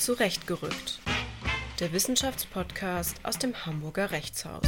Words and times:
Zurechtgerückt. 0.00 0.98
Der 1.78 1.92
Wissenschaftspodcast 1.92 3.22
aus 3.22 3.38
dem 3.38 3.66
Hamburger 3.66 4.10
Rechtshaus. 4.10 4.62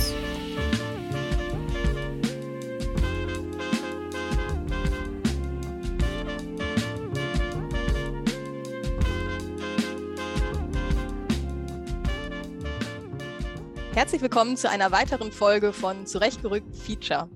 Herzlich 13.94 14.20
willkommen 14.20 14.58
zu 14.58 14.68
einer 14.68 14.90
weiteren 14.90 15.32
Folge 15.32 15.72
von 15.72 16.06
Zurechtgerückt 16.06 16.76
Feature. 16.76 17.30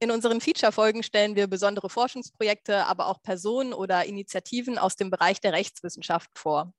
In 0.00 0.10
unseren 0.10 0.42
Feature-Folgen 0.42 1.02
stellen 1.02 1.34
wir 1.34 1.46
besondere 1.46 1.88
Forschungsprojekte, 1.88 2.84
aber 2.84 3.06
auch 3.06 3.22
Personen 3.22 3.72
oder 3.72 4.04
Initiativen 4.04 4.76
aus 4.76 4.96
dem 4.96 5.08
Bereich 5.08 5.40
der 5.40 5.54
Rechtswissenschaft 5.54 6.28
vor. 6.34 6.74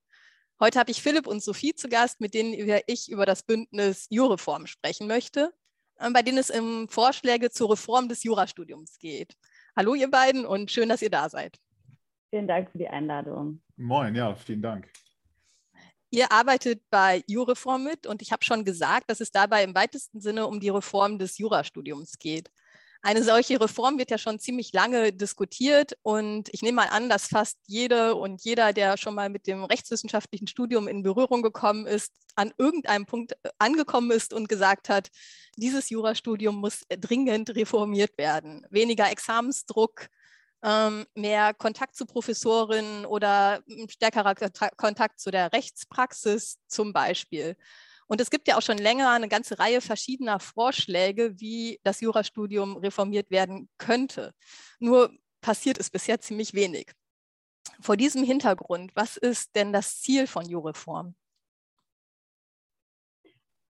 Heute 0.61 0.77
habe 0.77 0.91
ich 0.91 1.01
Philipp 1.01 1.25
und 1.25 1.41
Sophie 1.41 1.73
zu 1.73 1.87
Gast, 1.87 2.19
mit 2.19 2.33
denen 2.33 2.53
ich 2.85 3.09
über 3.09 3.25
das 3.25 3.43
Bündnis 3.43 4.07
Jureform 4.09 4.67
sprechen 4.67 5.07
möchte, 5.07 5.53
äh, 5.95 6.11
bei 6.11 6.21
denen 6.21 6.37
es 6.37 6.49
um 6.49 6.89
Vorschläge 6.89 7.49
zur 7.49 7.71
Reform 7.71 8.09
des 8.09 8.23
Jurastudiums 8.23 8.99
geht. 8.99 9.37
Hallo 9.77 9.95
ihr 9.95 10.11
beiden 10.11 10.45
und 10.45 10.69
schön, 10.69 10.89
dass 10.89 11.01
ihr 11.01 11.09
da 11.09 11.29
seid. 11.29 11.57
Vielen 12.29 12.45
Dank 12.45 12.71
für 12.71 12.77
die 12.77 12.89
Einladung. 12.89 13.61
Moin, 13.77 14.13
ja, 14.13 14.35
vielen 14.35 14.61
Dank. 14.61 14.91
Ihr 16.09 16.29
arbeitet 16.29 16.83
bei 16.89 17.23
Jureform 17.27 17.85
mit 17.85 18.05
und 18.05 18.21
ich 18.21 18.33
habe 18.33 18.43
schon 18.43 18.65
gesagt, 18.65 19.09
dass 19.09 19.21
es 19.21 19.31
dabei 19.31 19.63
im 19.63 19.73
weitesten 19.73 20.19
Sinne 20.19 20.45
um 20.45 20.59
die 20.59 20.69
Reform 20.69 21.19
des 21.19 21.37
Jurastudiums 21.37 22.19
geht. 22.19 22.51
Eine 23.01 23.23
solche 23.23 23.61
Reform 23.61 23.97
wird 23.97 24.11
ja 24.11 24.17
schon 24.17 24.39
ziemlich 24.39 24.73
lange 24.73 25.13
diskutiert 25.13 25.93
und 26.01 26.49
ich 26.51 26.61
nehme 26.61 26.75
mal 26.75 26.89
an, 26.89 27.07
dass 27.07 27.27
fast 27.27 27.57
jede 27.65 28.15
und 28.15 28.43
jeder, 28.43 28.73
der 28.73 28.97
schon 28.97 29.15
mal 29.15 29.29
mit 29.29 29.47
dem 29.47 29.63
rechtswissenschaftlichen 29.63 30.47
Studium 30.47 30.89
in 30.89 31.01
Berührung 31.01 31.41
gekommen 31.41 31.87
ist, 31.87 32.11
an 32.35 32.51
irgendeinem 32.57 33.05
Punkt 33.05 33.33
äh, 33.43 33.49
angekommen 33.57 34.11
ist 34.11 34.33
und 34.33 34.49
gesagt 34.49 34.89
hat, 34.89 35.09
dieses 35.55 35.89
Jurastudium 35.89 36.55
muss 36.55 36.81
dringend 36.89 37.55
reformiert 37.55 38.17
werden. 38.17 38.65
Weniger 38.69 39.09
Examensdruck, 39.09 40.07
ähm, 40.61 41.05
mehr 41.15 41.53
Kontakt 41.53 41.95
zu 41.95 42.05
Professorinnen 42.05 43.05
oder 43.05 43.63
stärkerer 43.89 44.35
Kontakt 44.75 45.21
zu 45.21 45.31
der 45.31 45.53
Rechtspraxis 45.53 46.59
zum 46.67 46.91
Beispiel. 46.91 47.55
Und 48.09 48.19
es 48.19 48.31
gibt 48.31 48.47
ja 48.47 48.57
auch 48.57 48.63
schon 48.63 48.79
länger 48.79 49.11
eine 49.11 49.27
ganze 49.27 49.59
Reihe 49.59 49.81
verschiedener 49.81 50.39
Vorschläge, 50.39 51.39
wie 51.39 51.79
das 51.83 52.01
Jurastudium 52.01 52.77
reformiert 52.77 53.29
werden 53.29 53.69
könnte. 53.77 54.33
Nur 54.79 55.11
passiert 55.41 55.79
es 55.79 55.91
bisher 55.91 56.19
ziemlich 56.19 56.55
wenig. 56.55 56.91
Vor 57.79 57.97
diesem 57.97 58.23
Hintergrund, 58.23 58.91
was 58.95 59.15
ist 59.15 59.55
denn 59.55 59.71
das 59.71 60.01
Ziel 60.01 60.25
von 60.25 60.49
Jureform? 60.49 61.13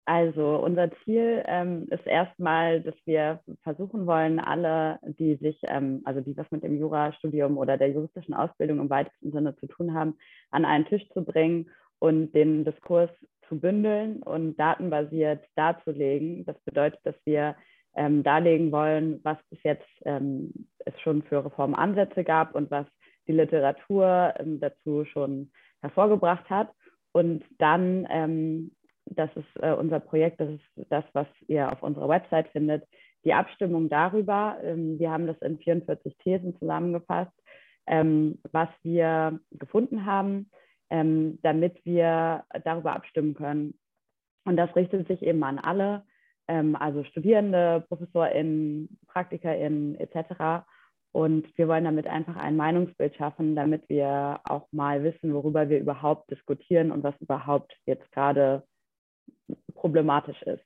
Also 0.05 0.55
unser 0.55 0.89
Ziel 1.03 1.43
ähm, 1.45 1.87
ist 1.91 2.07
erstmal, 2.07 2.81
dass 2.81 2.95
wir 3.05 3.41
versuchen 3.61 4.07
wollen, 4.07 4.39
alle, 4.39 4.99
die 5.03 5.35
sich, 5.35 5.59
ähm, 5.63 6.01
also 6.05 6.21
die 6.21 6.35
was 6.35 6.49
mit 6.49 6.63
dem 6.63 6.79
Jurastudium 6.79 7.57
oder 7.57 7.77
der 7.77 7.91
juristischen 7.91 8.33
Ausbildung 8.33 8.79
im 8.79 8.89
weitesten 8.89 9.31
Sinne 9.31 9.55
zu 9.57 9.67
tun 9.67 9.93
haben, 9.93 10.17
an 10.49 10.65
einen 10.65 10.85
Tisch 10.85 11.07
zu 11.13 11.23
bringen 11.23 11.69
und 11.99 12.31
den 12.31 12.63
Diskurs 12.63 13.11
zu 13.49 13.59
bündeln 13.59 14.23
und 14.23 14.57
datenbasiert 14.57 15.43
darzulegen. 15.55 16.45
Das 16.45 16.57
bedeutet, 16.61 16.99
dass 17.03 17.15
wir 17.25 17.55
ähm, 17.95 18.23
darlegen 18.23 18.71
wollen, 18.71 19.19
was 19.23 19.37
bis 19.49 19.59
jetzt 19.63 19.87
ähm, 20.05 20.53
es 20.85 20.99
schon 21.01 21.23
für 21.23 21.43
Reformansätze 21.43 22.23
gab 22.23 22.55
und 22.55 22.71
was 22.71 22.85
die 23.27 23.33
Literatur 23.33 24.33
ähm, 24.39 24.59
dazu 24.59 25.05
schon 25.05 25.51
hervorgebracht 25.81 26.49
hat. 26.49 26.69
Und 27.11 27.43
dann, 27.57 28.07
ähm, 28.09 28.71
das 29.05 29.29
ist 29.35 29.63
äh, 29.63 29.73
unser 29.73 29.99
Projekt, 29.99 30.39
das 30.39 30.49
ist 30.49 30.91
das, 30.91 31.03
was 31.13 31.27
ihr 31.47 31.71
auf 31.71 31.81
unserer 31.81 32.07
Website 32.07 32.47
findet, 32.49 32.87
die 33.25 33.33
Abstimmung 33.33 33.89
darüber. 33.89 34.57
Ähm, 34.63 34.99
wir 34.99 35.11
haben 35.11 35.27
das 35.27 35.37
in 35.41 35.57
44 35.57 36.15
Thesen 36.19 36.57
zusammengefasst, 36.59 37.33
ähm, 37.87 38.39
was 38.51 38.69
wir 38.83 39.39
gefunden 39.51 40.05
haben 40.05 40.49
ähm, 40.89 41.39
damit 41.41 41.83
wir 41.85 42.43
darüber 42.63 42.95
abstimmen 42.95 43.33
können. 43.33 43.79
Und 44.45 44.57
das 44.57 44.75
richtet 44.75 45.07
sich 45.07 45.21
eben 45.21 45.43
an 45.43 45.59
alle, 45.59 46.05
ähm, 46.47 46.75
also 46.75 47.03
Studierende, 47.03 47.85
ProfessorInnen, 47.87 48.99
PraktikerInnen 49.07 49.95
etc. 49.95 50.65
Und 51.11 51.57
wir 51.57 51.67
wollen 51.67 51.83
damit 51.83 52.07
einfach 52.07 52.35
ein 52.35 52.55
Meinungsbild 52.55 53.15
schaffen, 53.15 53.55
damit 53.55 53.87
wir 53.89 54.41
auch 54.43 54.67
mal 54.71 55.03
wissen, 55.03 55.33
worüber 55.33 55.69
wir 55.69 55.79
überhaupt 55.79 56.29
diskutieren 56.31 56.91
und 56.91 57.03
was 57.03 57.15
überhaupt 57.19 57.75
jetzt 57.85 58.11
gerade 58.11 58.63
problematisch 59.73 60.41
ist. 60.43 60.63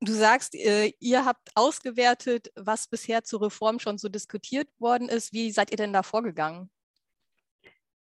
Du 0.00 0.12
sagst, 0.12 0.54
äh, 0.54 0.92
ihr 1.00 1.24
habt 1.24 1.50
ausgewertet, 1.54 2.52
was 2.54 2.86
bisher 2.86 3.24
zur 3.24 3.42
Reform 3.42 3.78
schon 3.78 3.96
so 3.96 4.08
diskutiert 4.10 4.68
worden 4.78 5.08
ist. 5.08 5.32
Wie 5.32 5.50
seid 5.50 5.70
ihr 5.70 5.78
denn 5.78 5.94
da 5.94 6.02
vorgegangen? 6.02 6.70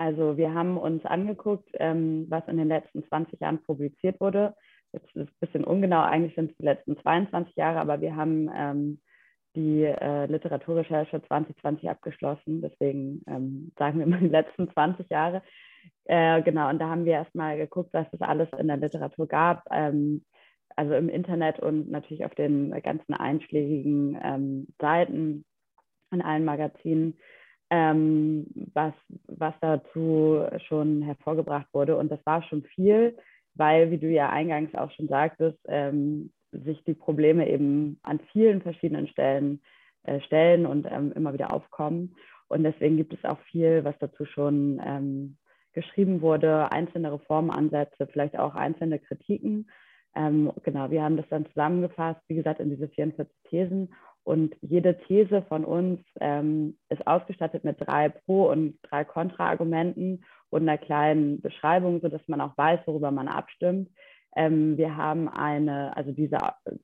Also 0.05 0.37
wir 0.37 0.53
haben 0.53 0.77
uns 0.77 1.03
angeguckt, 1.07 1.71
ähm, 1.79 2.27
was 2.29 2.47
in 2.47 2.59
den 2.59 2.69
letzten 2.69 3.05
20 3.05 3.41
Jahren 3.41 3.63
publiziert 3.63 4.21
wurde. 4.21 4.55
Jetzt 4.93 5.07
ist 5.07 5.17
es 5.17 5.29
ein 5.29 5.41
bisschen 5.41 5.65
ungenau, 5.65 6.03
eigentlich 6.03 6.35
sind 6.35 6.51
es 6.51 6.57
die 6.59 6.65
letzten 6.65 6.99
22 6.99 7.57
Jahre, 7.57 7.81
aber 7.81 8.03
wir 8.03 8.15
haben 8.15 8.51
ähm, 8.55 9.01
die 9.57 9.85
äh, 9.85 10.27
Literaturrecherche 10.27 11.23
2020 11.23 11.89
abgeschlossen. 11.89 12.61
Deswegen 12.61 13.23
ähm, 13.27 13.73
sagen 13.79 13.99
wir 13.99 14.07
mal 14.07 14.21
die 14.21 14.29
letzten 14.29 14.71
20 14.71 15.09
Jahre. 15.09 15.43
Äh, 16.05 16.43
genau, 16.43 16.69
und 16.69 16.79
da 16.81 16.91
haben 16.91 17.07
wir 17.07 17.15
erstmal 17.15 17.57
geguckt, 17.57 17.95
was 17.95 18.07
es 18.13 18.21
alles 18.21 18.51
in 18.59 18.67
der 18.69 18.77
Literatur 18.77 19.27
gab. 19.27 19.65
Ähm, 19.71 20.23
also 20.77 20.93
im 20.93 21.09
Internet 21.09 21.61
und 21.61 21.91
natürlich 21.91 22.27
auf 22.27 22.35
den 22.35 22.73
ganzen 22.83 23.15
einschlägigen 23.15 24.21
ähm, 24.23 24.67
Seiten 24.79 25.47
in 26.13 26.21
allen 26.21 26.45
Magazinen 26.45 27.17
ähm, 27.71 28.47
was, 28.73 28.95
was 29.27 29.55
dazu 29.61 30.45
schon 30.67 31.03
hervorgebracht 31.03 31.67
wurde. 31.73 31.97
Und 31.97 32.11
das 32.11 32.25
war 32.25 32.43
schon 32.43 32.63
viel, 32.63 33.17
weil, 33.55 33.91
wie 33.91 33.99
du 33.99 34.09
ja 34.09 34.31
eingangs 34.31 34.75
auch 34.75 34.91
schon 34.93 35.09
sagtest, 35.09 35.59
ähm, 35.67 36.33
sich 36.53 36.83
die 36.85 36.95
Probleme 36.95 37.49
eben 37.49 37.99
an 38.03 38.21
vielen 38.33 38.63
verschiedenen 38.63 39.09
Stellen 39.09 39.61
äh, 40.05 40.21
stellen 40.21 40.67
und 40.67 40.87
ähm, 40.91 41.13
immer 41.13 41.33
wieder 41.33 41.53
aufkommen. 41.53 42.15
Und 42.49 42.63
deswegen 42.63 42.97
gibt 42.97 43.15
es 43.15 43.25
auch 43.25 43.39
viel, 43.51 43.85
was 43.85 43.99
dazu 43.99 44.27
schon 44.27 44.81
ähm, 44.85 45.39
geschrieben 45.73 46.21
wurde, 46.21 46.71
einzelne 46.71 47.13
Reformansätze, 47.13 48.07
vielleicht 48.07 48.39
auch 48.39 48.55
einzelne 48.55 48.99
Kritiken. 48.99 49.71
Ähm, 50.15 50.53
genau, 50.63 50.91
wir 50.91 51.03
haben 51.03 51.17
das 51.17 51.29
dann 51.31 51.47
zusammengefasst, 51.47 52.21
wie 52.29 52.37
gesagt, 52.37 52.61
in 52.61 52.71
diese 52.71 52.89
44 52.89 53.35
Thesen 53.49 53.95
und 54.25 54.57
jede 54.63 54.99
These 55.07 55.43
von 55.49 55.65
uns 55.65 56.01
ähm, 56.21 56.79
ist 56.89 57.07
ausgestattet 57.07 57.63
mit 57.63 57.77
drei 57.79 58.09
Pro- 58.09 58.51
und 58.51 58.79
drei 58.83 59.05
Kontra-Argumenten 59.05 60.25
und 60.49 60.63
einer 60.63 60.79
kleinen 60.79 61.43
Beschreibung, 61.43 62.01
sodass 62.01 62.27
man 62.27 62.41
auch 62.41 62.57
weiß, 62.57 62.81
worüber 62.87 63.11
man 63.11 63.29
abstimmt. 63.29 63.91
Ähm, 64.35 64.79
wir 64.79 64.97
haben 64.97 65.29
eine, 65.29 65.97
also 65.97 66.11
diese, 66.11 66.39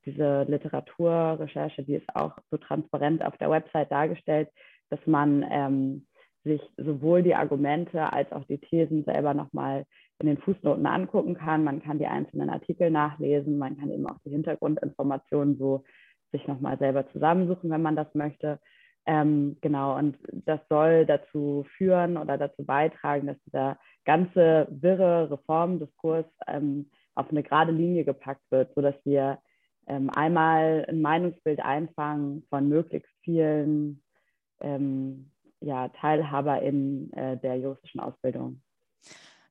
diese 0.04 0.42
Literaturrecherche, 0.42 1.82
die 1.82 1.94
ist 1.94 2.14
auch 2.14 2.36
so 2.50 2.58
transparent 2.58 3.24
auf 3.24 3.36
der 3.38 3.50
Website 3.50 3.90
dargestellt, 3.90 4.48
dass 4.90 5.00
man 5.06 5.44
ähm, 5.50 6.06
sich 6.44 6.60
sowohl 6.76 7.22
die 7.22 7.34
Argumente 7.34 8.12
als 8.12 8.30
auch 8.32 8.44
die 8.44 8.58
Thesen 8.58 9.04
selber 9.04 9.34
nochmal 9.34 9.84
in 10.20 10.26
den 10.26 10.38
Fußnoten 10.38 10.86
angucken 10.86 11.34
kann. 11.34 11.64
Man 11.64 11.82
kann 11.82 11.98
die 11.98 12.06
einzelnen 12.06 12.50
Artikel 12.50 12.90
nachlesen, 12.90 13.58
man 13.58 13.78
kann 13.78 13.90
eben 13.90 14.06
auch 14.06 14.18
die 14.24 14.30
Hintergrundinformationen 14.30 15.58
so 15.58 15.84
sich 16.32 16.46
nochmal 16.46 16.78
selber 16.78 17.10
zusammensuchen, 17.12 17.70
wenn 17.70 17.82
man 17.82 17.96
das 17.96 18.14
möchte. 18.14 18.58
Ähm, 19.06 19.56
genau, 19.60 19.96
und 19.96 20.18
das 20.30 20.60
soll 20.68 21.06
dazu 21.06 21.66
führen 21.76 22.16
oder 22.16 22.36
dazu 22.36 22.64
beitragen, 22.64 23.26
dass 23.26 23.42
dieser 23.46 23.78
ganze 24.04 24.68
wirre 24.70 25.30
Reformdiskurs 25.30 26.26
ähm, 26.46 26.90
auf 27.14 27.30
eine 27.30 27.42
gerade 27.42 27.72
Linie 27.72 28.04
gepackt 28.04 28.44
wird, 28.50 28.74
sodass 28.74 28.94
wir 29.04 29.38
ähm, 29.86 30.10
einmal 30.10 30.86
ein 30.88 31.00
Meinungsbild 31.00 31.60
einfangen 31.60 32.44
von 32.50 32.68
möglichst 32.68 33.10
vielen 33.22 34.02
ähm, 34.60 35.30
ja, 35.60 35.88
TeilhaberInnen 35.88 37.12
äh, 37.12 37.36
der 37.38 37.56
juristischen 37.56 38.00
Ausbildung. 38.00 38.62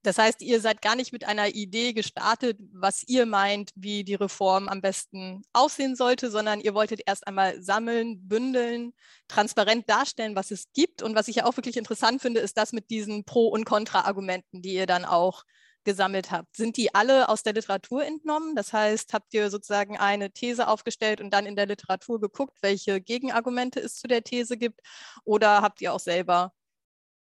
Das 0.02 0.18
heißt, 0.18 0.42
ihr 0.42 0.62
seid 0.62 0.82
gar 0.82 0.96
nicht 0.96 1.12
mit 1.12 1.26
einer 1.26 1.50
Idee 1.50 1.92
gestartet, 1.92 2.58
was 2.72 3.04
ihr 3.08 3.26
meint, 3.26 3.72
wie 3.76 4.06
die 4.06 4.16
Reform 4.16 4.70
am 4.70 4.82
besten 4.82 5.44
aussehen 5.52 5.96
sollte, 5.96 6.32
sondern 6.32 6.62
ihr 6.62 6.74
wolltet 6.74 7.02
erst 7.06 7.28
einmal 7.28 7.62
sammeln, 7.62 8.28
bündeln, 8.28 8.94
transparent 9.28 9.90
darstellen, 9.90 10.36
was 10.36 10.52
es 10.52 10.72
gibt. 10.74 11.02
Und 11.02 11.16
was 11.16 11.28
ich 11.28 11.38
ja 11.38 11.46
auch 11.46 11.58
wirklich 11.58 11.76
interessant 11.76 12.22
finde, 12.22 12.40
ist 12.40 12.58
das 12.58 12.72
mit 12.72 12.90
diesen 12.90 13.26
Pro- 13.26 13.50
und 13.50 13.66
Kontra-Argumenten, 13.66 14.62
die 14.62 14.74
ihr 14.74 14.86
dann 14.88 15.04
auch 15.04 15.44
gesammelt 15.84 16.32
habt. 16.32 16.56
Sind 16.56 16.78
die 16.78 16.94
alle 16.94 17.30
aus 17.30 17.44
der 17.44 17.54
Literatur 17.54 18.06
entnommen? 18.06 18.56
Das 18.56 18.74
heißt, 18.74 19.14
habt 19.14 19.34
ihr 19.34 19.50
sozusagen 19.50 19.98
eine 19.98 20.32
These 20.32 20.68
aufgestellt 20.68 21.20
und 21.22 21.32
dann 21.32 21.46
in 21.46 21.56
der 21.56 21.66
Literatur 21.66 22.22
geguckt, 22.22 22.58
welche 22.62 23.02
Gegenargumente 23.02 23.80
es 23.80 23.96
zu 23.96 24.08
der 24.08 24.24
These 24.24 24.58
gibt? 24.58 24.82
Oder 25.24 25.62
habt 25.62 25.82
ihr 25.82 25.94
auch 25.94 26.00
selber 26.00 26.54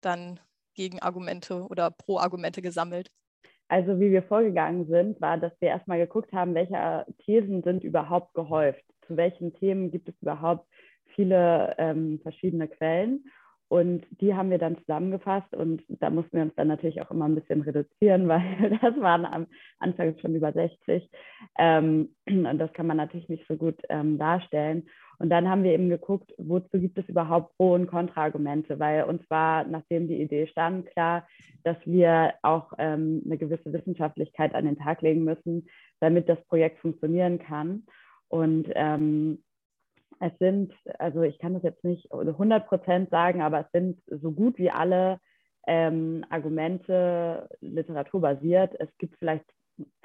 dann 0.01 0.41
Gegenargumente 0.79 1.67
oder 1.69 1.91
Pro-Argumente 1.91 2.63
gesammelt? 2.63 3.11
Also 3.67 3.99
wie 4.01 4.13
wir 4.13 4.23
vorgegangen 4.23 4.87
sind, 4.87 5.21
war, 5.21 5.37
dass 5.37 5.53
wir 5.61 5.69
erstmal 5.69 5.99
geguckt 5.99 6.33
haben, 6.33 6.55
welche 6.55 7.05
Thesen 7.19 7.63
sind 7.63 7.85
überhaupt 7.85 8.33
gehäuft. 8.33 8.83
Zu 9.07 9.17
welchen 9.17 9.53
Themen 9.55 9.91
gibt 9.91 10.09
es 10.09 10.15
überhaupt 10.23 10.67
viele 11.15 11.75
ähm, 11.79 12.21
verschiedene 12.23 12.69
Quellen. 12.69 13.25
Und 13.69 14.07
die 14.21 14.35
haben 14.35 14.51
wir 14.51 14.59
dann 14.59 14.79
zusammengefasst 14.79 15.55
und 15.55 15.83
da 15.89 16.09
mussten 16.09 16.39
wir 16.39 16.43
uns 16.43 16.55
dann 16.55 16.69
natürlich 16.69 17.03
auch 17.03 17.11
immer 17.11 17.27
ein 17.27 17.35
bisschen 17.35 17.61
reduzieren, 17.61 18.27
weil 18.29 18.79
das 18.81 18.99
waren 19.01 19.27
am 19.27 19.47
Anfang 19.79 20.17
schon 20.19 20.35
über 20.35 20.53
60. 20.53 21.09
Ähm, 21.59 22.15
und 22.27 22.59
das 22.59 22.73
kann 22.73 22.87
man 22.87 22.97
natürlich 22.97 23.29
nicht 23.29 23.47
so 23.47 23.57
gut 23.57 23.77
ähm, 23.91 24.19
darstellen. 24.19 24.89
Und 25.19 25.31
dann 25.31 25.49
haben 25.49 25.65
wir 25.65 25.73
eben 25.73 25.89
geguckt, 25.89 26.33
wozu 26.39 26.79
gibt 26.79 26.97
es 26.97 27.09
überhaupt 27.09 27.57
Pro- 27.57 27.75
und 27.75 27.89
Kontraargumente, 27.89 28.79
weil 28.79 29.03
uns 29.05 29.29
war, 29.29 29.65
nachdem 29.65 30.07
die 30.07 30.23
Idee 30.23 30.47
stand, 30.47 30.87
klar, 30.93 31.27
dass 31.65 31.77
wir 31.85 32.35
auch 32.43 32.73
ähm, 32.79 33.23
eine 33.27 33.37
gewisse 33.37 33.73
Wissenschaftlichkeit 33.73 34.55
an 34.55 34.65
den 34.65 34.79
Tag 34.79 35.03
legen 35.03 35.25
müssen, 35.25 35.67
damit 36.01 36.29
das 36.29 36.41
Projekt 36.47 36.79
funktionieren 36.79 37.41
kann. 37.41 37.85
Und 38.29 38.69
ähm, 38.75 39.43
es 40.21 40.33
sind, 40.39 40.73
also 40.99 41.23
ich 41.23 41.39
kann 41.39 41.55
das 41.55 41.63
jetzt 41.63 41.85
nicht 41.85 42.13
100 42.13 42.67
Prozent 42.67 43.11
sagen, 43.11 43.43
aber 43.43 43.61
es 43.61 43.71
sind 43.73 44.01
so 44.07 44.33
gut 44.33 44.59
wie 44.59 44.71
alle 44.71 45.21
ähm, 45.67 46.25
Argumente 46.31 47.49
literaturbasiert. 47.61 48.75
Es 48.79 48.89
gibt 48.99 49.17
vielleicht 49.19 49.45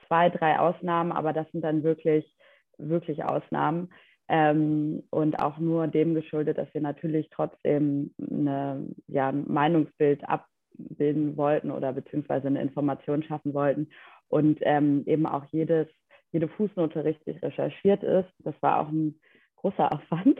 zwei, 0.08 0.30
drei 0.30 0.60
Ausnahmen, 0.60 1.12
aber 1.12 1.34
das 1.34 1.50
sind 1.52 1.64
dann 1.64 1.84
wirklich, 1.84 2.36
wirklich 2.78 3.24
Ausnahmen. 3.24 3.90
Ähm, 4.30 5.04
und 5.10 5.40
auch 5.40 5.58
nur 5.58 5.88
dem 5.88 6.14
geschuldet, 6.16 6.58
dass 6.58 6.74
wir 6.74 6.82
natürlich 6.82 7.30
trotzdem 7.30 8.14
eine, 8.20 8.88
ja, 9.08 9.30
ein 9.30 9.46
Meinungsbild 9.48 10.24
abbilden 10.28 11.36
wollten 11.38 11.72
oder 11.72 11.94
beziehungsweise 11.94 12.48
eine 12.48 12.62
Information 12.62 13.24
schaffen 13.24 13.54
wollten 13.54 13.90
und 14.30 14.60
ähm, 14.62 15.04
eben 15.06 15.26
auch 15.26 15.46
jedes, 15.52 15.88
jede 16.32 16.48
Fußnote 16.48 17.04
richtig 17.04 17.42
recherchiert 17.42 18.04
ist. 18.04 18.30
Das 18.40 18.56
war 18.62 18.80
auch 18.80 18.90
ein 18.90 19.20
großer 19.64 19.92
Aufwand. 19.92 20.38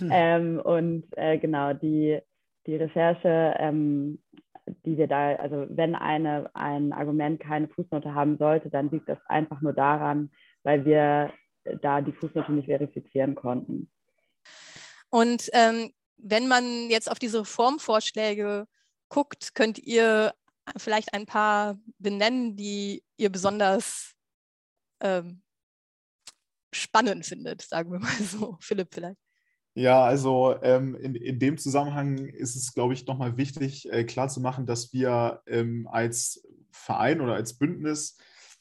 Mhm. 0.00 0.10
ähm, 0.12 0.60
und 0.60 1.04
äh, 1.16 1.38
genau, 1.38 1.72
die, 1.72 2.20
die 2.66 2.76
Recherche, 2.76 3.54
ähm, 3.58 4.22
die 4.84 4.96
wir 4.98 5.06
da, 5.06 5.36
also 5.36 5.66
wenn 5.70 5.94
eine, 5.94 6.50
ein 6.54 6.92
Argument 6.92 7.40
keine 7.40 7.68
Fußnote 7.68 8.14
haben 8.14 8.36
sollte, 8.38 8.68
dann 8.68 8.90
liegt 8.90 9.08
das 9.08 9.18
einfach 9.26 9.60
nur 9.60 9.72
daran, 9.72 10.30
weil 10.64 10.84
wir 10.84 11.32
da 11.80 12.00
die 12.00 12.12
Fußnote 12.12 12.52
nicht 12.52 12.66
verifizieren 12.66 13.34
konnten. 13.34 13.90
Und 15.10 15.48
ähm, 15.52 15.92
wenn 16.16 16.48
man 16.48 16.90
jetzt 16.90 17.10
auf 17.10 17.18
diese 17.18 17.44
Formvorschläge 17.44 18.66
guckt, 19.08 19.54
könnt 19.54 19.78
ihr 19.78 20.32
vielleicht 20.76 21.14
ein 21.14 21.26
paar 21.26 21.78
benennen, 21.98 22.56
die 22.56 23.04
ihr 23.16 23.30
besonders 23.30 24.14
ähm, 25.00 25.42
spannend 26.72 27.26
findet, 27.26 27.62
sagen 27.62 27.92
wir 27.92 27.98
mal 27.98 28.10
so. 28.22 28.56
Philipp 28.60 28.88
vielleicht. 28.92 29.18
Ja, 29.74 30.04
also 30.04 30.56
ähm, 30.62 30.94
in, 30.96 31.14
in 31.14 31.38
dem 31.38 31.56
Zusammenhang 31.56 32.18
ist 32.18 32.56
es, 32.56 32.74
glaube 32.74 32.92
ich, 32.92 33.06
nochmal 33.06 33.38
wichtig, 33.38 33.90
äh, 33.90 34.04
klarzumachen, 34.04 34.66
dass 34.66 34.92
wir 34.92 35.40
ähm, 35.46 35.88
als 35.90 36.46
Verein 36.70 37.22
oder 37.22 37.34
als 37.34 37.56
Bündnis 37.56 38.18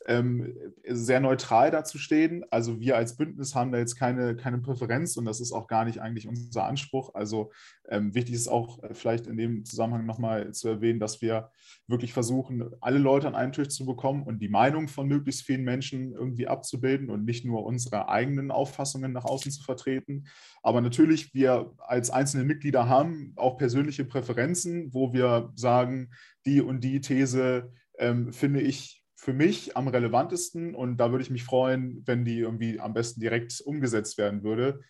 ähm, 0.08 0.56
sehr 0.88 1.20
neutral 1.20 1.70
dazu 1.72 1.98
stehen. 1.98 2.44
Also 2.50 2.80
wir 2.80 2.98
als 2.98 3.18
Bündnis 3.18 3.54
haben 3.54 3.72
da 3.72 3.78
jetzt 3.78 3.96
keine, 3.96 4.36
keine 4.36 4.58
Präferenz 4.58 5.16
und 5.18 5.26
das 5.26 5.40
ist 5.40 5.52
auch 5.52 5.68
gar 5.68 5.86
nicht 5.86 6.00
eigentlich 6.02 6.28
unser 6.28 6.66
Anspruch. 6.66 7.14
Also 7.14 7.52
ähm, 7.88 8.14
wichtig 8.16 8.36
ist 8.36 8.48
auch 8.48 8.82
äh, 8.84 8.94
vielleicht 8.94 9.28
in 9.28 9.38
dem 9.38 9.64
Zusammenhang 9.64 10.06
nochmal 10.06 10.52
zu 10.54 10.70
erwähnen, 10.70 11.00
dass 11.00 11.22
wir 11.22 11.52
wirklich 11.88 12.14
versuchen, 12.14 12.72
alle 12.82 12.98
Leute 12.98 13.28
an 13.28 13.36
einen 13.36 13.52
Tisch 13.52 13.70
zu 13.70 13.86
bekommen 13.86 14.24
und 14.24 14.40
die 14.40 14.50
Meinung 14.50 14.88
von 14.88 15.08
möglichst 15.08 15.44
vielen 15.44 15.64
Menschen 15.64 16.14
irgendwie 16.14 16.48
abzubilden 16.48 17.10
und 17.10 17.24
nicht 17.24 17.46
nur 17.46 17.64
unsere 17.64 18.10
eigenen 18.10 18.50
Auffassungen 18.50 19.12
nach 19.12 19.26
außen 19.26 19.52
zu 19.52 19.64
vertreten. 19.64 20.26
Aber 20.64 20.82
natürlich, 20.82 21.34
wir 21.34 21.74
als 21.78 22.10
einzelne 22.10 22.44
Mitglieder 22.44 22.90
haben 22.90 23.34
auch 23.36 23.58
persönliche 23.58 24.06
Präferenzen, 24.06 24.94
wo 24.94 25.14
wir 25.14 25.52
sagen, 25.56 26.10
die 26.46 26.62
und 26.62 26.84
die 26.84 27.02
These 27.02 27.72
ähm, 28.00 28.34
finde 28.34 28.62
ich 28.62 29.01
für 29.22 29.34
mich 29.34 29.78
am 29.78 29.88
relevantesten 29.88 30.74
und 30.74 30.98
da 30.98 31.12
würde 31.12 31.22
ich 31.22 31.30
mich 31.30 31.44
freuen, 31.44 32.02
wenn 32.08 32.26
die 32.26 32.40
irgendwie 32.40 32.80
am 32.80 32.96
besten 32.96 33.22
direkt 33.22 33.62
umgesetzt 33.62 34.18
werden 34.18 34.42
würde. 34.42 34.82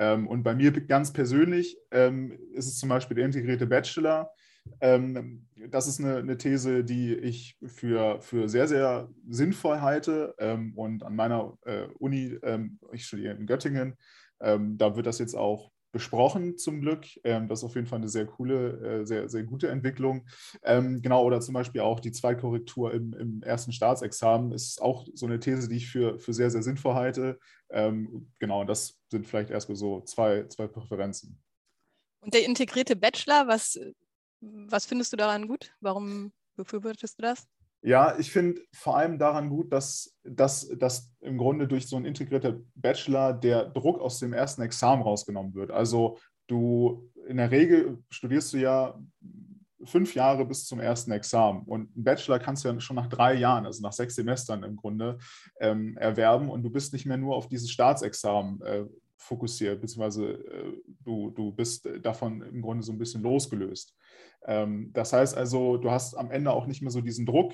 Ähm, 0.00 0.26
und 0.26 0.42
bei 0.42 0.56
mir 0.56 0.72
ganz 0.72 1.12
persönlich 1.12 1.78
ähm, 1.92 2.36
ist 2.52 2.66
es 2.66 2.78
zum 2.78 2.88
Beispiel 2.88 3.14
der 3.14 3.26
integrierte 3.26 3.68
Bachelor. 3.68 4.32
Ähm, 4.80 5.46
das 5.70 5.86
ist 5.86 6.00
eine, 6.00 6.16
eine, 6.16 6.36
These, 6.36 6.82
die 6.82 7.14
ich 7.14 7.56
für, 7.64 8.20
für 8.20 8.48
sehr, 8.48 8.66
sehr 8.66 9.08
sinnvoll 9.28 9.80
halte. 9.80 10.34
Ähm, 10.40 10.72
und 10.74 11.04
an 11.04 11.14
meiner 11.14 11.56
äh, 11.64 11.86
Uni, 12.00 12.36
ähm, 12.42 12.80
ich 12.90 13.06
studiere 13.06 13.36
in 13.36 13.46
Göttingen, 13.46 13.94
ähm, 14.40 14.76
da 14.78 14.96
wird 14.96 15.06
das 15.06 15.20
jetzt 15.20 15.36
auch 15.36 15.70
besprochen, 15.92 16.58
zum 16.58 16.80
Glück. 16.80 17.06
Ähm, 17.24 17.48
das 17.48 17.60
ist 17.60 17.64
auf 17.64 17.74
jeden 17.74 17.86
Fall 17.86 17.98
eine 17.98 18.08
sehr 18.08 18.26
coole, 18.26 19.00
äh, 19.00 19.06
sehr, 19.06 19.28
sehr 19.28 19.44
gute 19.44 19.68
Entwicklung. 19.68 20.26
Ähm, 20.62 21.00
genau, 21.02 21.24
oder 21.24 21.40
zum 21.40 21.54
Beispiel 21.54 21.80
auch 21.80 22.00
die 22.00 22.12
Zweitkorrektur 22.12 22.92
im, 22.92 23.12
im 23.14 23.42
ersten 23.42 23.72
Staatsexamen 23.72 24.52
ist 24.52 24.80
auch 24.82 25.06
so 25.14 25.26
eine 25.26 25.40
These, 25.40 25.68
die 25.68 25.76
ich 25.76 25.88
für, 25.88 26.18
für 26.18 26.34
sehr, 26.34 26.50
sehr 26.50 26.62
sinnvoll 26.62 26.94
halte. 26.94 27.38
Ähm, 27.70 28.30
genau, 28.38 28.64
das 28.64 28.98
sind 29.10 29.26
vielleicht 29.26 29.50
erstmal 29.50 29.76
so 29.76 30.00
zwei, 30.02 30.46
zwei 30.48 30.66
Präferenzen. 30.66 31.42
Und 32.20 32.34
der 32.34 32.44
integrierte 32.44 32.96
Bachelor, 32.96 33.46
was, 33.46 33.78
was 34.40 34.86
findest 34.86 35.12
du 35.12 35.16
daran 35.16 35.46
gut? 35.48 35.72
Warum 35.80 36.32
befürwortest 36.56 37.18
du 37.18 37.22
das? 37.22 37.46
Ja, 37.86 38.18
ich 38.18 38.32
finde 38.32 38.60
vor 38.72 38.96
allem 38.96 39.16
daran 39.16 39.48
gut, 39.48 39.72
dass, 39.72 40.18
dass, 40.24 40.68
dass 40.76 41.12
im 41.20 41.38
Grunde 41.38 41.68
durch 41.68 41.86
so 41.86 41.94
einen 41.94 42.04
integrierten 42.04 42.68
Bachelor 42.74 43.32
der 43.32 43.66
Druck 43.66 44.00
aus 44.00 44.18
dem 44.18 44.32
ersten 44.32 44.62
Examen 44.62 45.02
rausgenommen 45.02 45.54
wird. 45.54 45.70
Also 45.70 46.18
du 46.48 47.08
in 47.28 47.36
der 47.36 47.52
Regel 47.52 48.02
studierst 48.10 48.52
du 48.52 48.56
ja 48.56 48.98
fünf 49.84 50.16
Jahre 50.16 50.44
bis 50.44 50.66
zum 50.66 50.80
ersten 50.80 51.12
Examen. 51.12 51.62
Und 51.62 51.94
einen 51.94 52.02
Bachelor 52.02 52.40
kannst 52.40 52.64
du 52.64 52.68
ja 52.70 52.80
schon 52.80 52.96
nach 52.96 53.06
drei 53.06 53.34
Jahren, 53.34 53.66
also 53.66 53.80
nach 53.82 53.92
sechs 53.92 54.16
Semestern 54.16 54.64
im 54.64 54.74
Grunde, 54.74 55.18
ähm, 55.60 55.96
erwerben. 55.96 56.50
Und 56.50 56.64
du 56.64 56.70
bist 56.70 56.92
nicht 56.92 57.06
mehr 57.06 57.18
nur 57.18 57.36
auf 57.36 57.46
dieses 57.46 57.70
Staatsexamen 57.70 58.62
äh, 58.62 58.84
fokussiert, 59.16 59.80
beziehungsweise 59.80 60.32
äh, 60.32 60.72
du, 61.04 61.30
du 61.30 61.52
bist 61.52 61.88
davon 62.02 62.42
im 62.42 62.62
Grunde 62.62 62.82
so 62.82 62.90
ein 62.90 62.98
bisschen 62.98 63.22
losgelöst. 63.22 63.96
Ähm, 64.44 64.90
das 64.92 65.12
heißt 65.12 65.36
also, 65.36 65.76
du 65.76 65.88
hast 65.88 66.16
am 66.16 66.32
Ende 66.32 66.50
auch 66.50 66.66
nicht 66.66 66.82
mehr 66.82 66.90
so 66.90 67.00
diesen 67.00 67.26
Druck, 67.26 67.52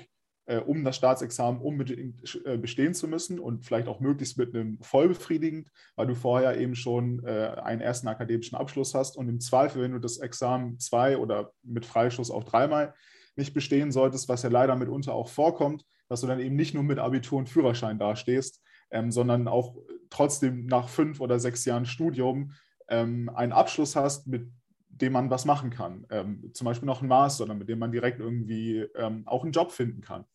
um 0.59 0.83
das 0.83 0.97
Staatsexamen 0.97 1.61
unbedingt 1.61 2.41
äh, 2.45 2.57
bestehen 2.57 2.93
zu 2.93 3.07
müssen 3.07 3.39
und 3.39 3.65
vielleicht 3.65 3.87
auch 3.87 3.99
möglichst 3.99 4.37
mit 4.37 4.53
einem 4.53 4.77
vollbefriedigend, 4.81 5.69
weil 5.95 6.07
du 6.07 6.15
vorher 6.15 6.59
eben 6.59 6.75
schon 6.75 7.23
äh, 7.25 7.55
einen 7.63 7.81
ersten 7.81 8.07
akademischen 8.07 8.57
Abschluss 8.57 8.93
hast 8.93 9.15
und 9.15 9.29
im 9.29 9.39
Zweifel, 9.39 9.81
wenn 9.81 9.93
du 9.93 9.99
das 9.99 10.17
Examen 10.17 10.79
zwei 10.79 11.17
oder 11.17 11.53
mit 11.63 11.85
Freischuss 11.85 12.31
auch 12.31 12.43
dreimal 12.43 12.93
nicht 13.35 13.53
bestehen 13.53 13.91
solltest, 13.91 14.29
was 14.29 14.43
ja 14.43 14.49
leider 14.49 14.75
mitunter 14.75 15.13
auch 15.13 15.29
vorkommt, 15.29 15.85
dass 16.09 16.21
du 16.21 16.27
dann 16.27 16.39
eben 16.39 16.55
nicht 16.55 16.73
nur 16.73 16.83
mit 16.83 16.99
Abitur 16.99 17.39
und 17.39 17.49
Führerschein 17.49 17.97
dastehst, 17.97 18.61
ähm, 18.91 19.11
sondern 19.11 19.47
auch 19.47 19.75
trotzdem 20.09 20.65
nach 20.65 20.89
fünf 20.89 21.19
oder 21.19 21.39
sechs 21.39 21.65
Jahren 21.65 21.85
Studium 21.85 22.51
ähm, 22.89 23.29
einen 23.33 23.51
Abschluss 23.51 23.95
hast, 23.95 24.27
mit 24.27 24.51
dem 25.01 25.13
man 25.13 25.29
was 25.29 25.45
machen 25.45 25.69
kann. 25.69 26.05
Ähm, 26.09 26.51
zum 26.53 26.65
Beispiel 26.65 26.85
noch 26.85 27.01
ein 27.01 27.07
Master, 27.07 27.51
mit 27.53 27.69
dem 27.69 27.79
man 27.79 27.91
direkt 27.91 28.19
irgendwie 28.19 28.79
ähm, 28.95 29.23
auch 29.25 29.43
einen 29.43 29.51
Job 29.51 29.71
finden 29.71 30.01
kann. 30.01 30.25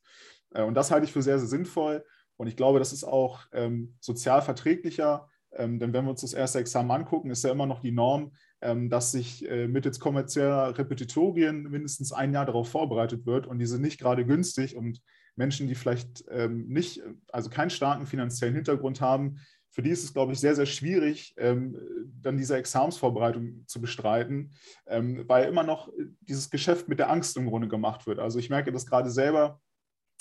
Äh, 0.53 0.63
und 0.63 0.75
das 0.75 0.91
halte 0.91 1.05
ich 1.05 1.13
für 1.13 1.23
sehr, 1.23 1.39
sehr 1.39 1.49
sinnvoll. 1.49 2.05
Und 2.37 2.47
ich 2.47 2.57
glaube, 2.57 2.79
das 2.79 2.93
ist 2.93 3.05
auch 3.05 3.47
ähm, 3.53 3.97
sozial 4.01 4.43
verträglicher, 4.43 5.29
ähm, 5.53 5.79
denn 5.79 5.93
wenn 5.93 6.05
wir 6.05 6.11
uns 6.11 6.21
das 6.21 6.35
erste 6.35 6.59
Examen 6.59 6.91
angucken, 6.91 7.31
ist 7.31 7.45
ja 7.45 7.51
immer 7.51 7.67
noch 7.67 7.81
die 7.81 7.93
Norm, 7.93 8.33
ähm, 8.61 8.91
dass 8.91 9.13
sich 9.13 9.49
äh, 9.49 9.67
mittels 9.67 9.99
kommerzieller 9.99 10.77
Repetitorien 10.77 11.63
mindestens 11.65 12.13
ein 12.13 12.33
Jahr 12.33 12.47
darauf 12.47 12.69
vorbereitet 12.69 13.27
wird. 13.27 13.47
Und 13.47 13.59
die 13.59 13.67
sind 13.67 13.83
nicht 13.83 13.99
gerade 13.99 14.27
günstig. 14.27 14.77
Und 14.77 15.01
Menschen, 15.37 15.69
die 15.69 15.75
vielleicht 15.75 16.25
ähm, 16.31 16.67
nicht, 16.69 17.03
also 17.33 17.49
keinen 17.49 17.71
starken 17.71 18.07
finanziellen 18.07 18.55
Hintergrund 18.55 19.01
haben, 19.01 19.39
für 19.71 19.83
die 19.83 19.91
ist 19.91 20.05
es, 20.05 20.13
glaube 20.13 20.33
ich, 20.33 20.41
sehr, 20.41 20.55
sehr 20.55 20.67
schwierig, 20.67 21.35
ähm, 21.37 21.79
dann 22.21 22.37
diese 22.37 22.57
Examsvorbereitung 22.57 23.65
zu 23.67 23.81
bestreiten, 23.81 24.53
ähm, 24.87 25.25
weil 25.27 25.49
immer 25.49 25.63
noch 25.63 25.93
dieses 26.21 26.51
Geschäft 26.51 26.89
mit 26.89 26.99
der 26.99 27.11
Angst 27.11 27.37
im 27.37 27.47
Grunde 27.47 27.69
gemacht 27.69 28.07
wird. 28.07 28.19
Also 28.19 28.39
ich 28.39 28.51
merke 28.51 28.73
das 28.73 28.87
gerade 28.87 29.11
selber, 29.11 29.61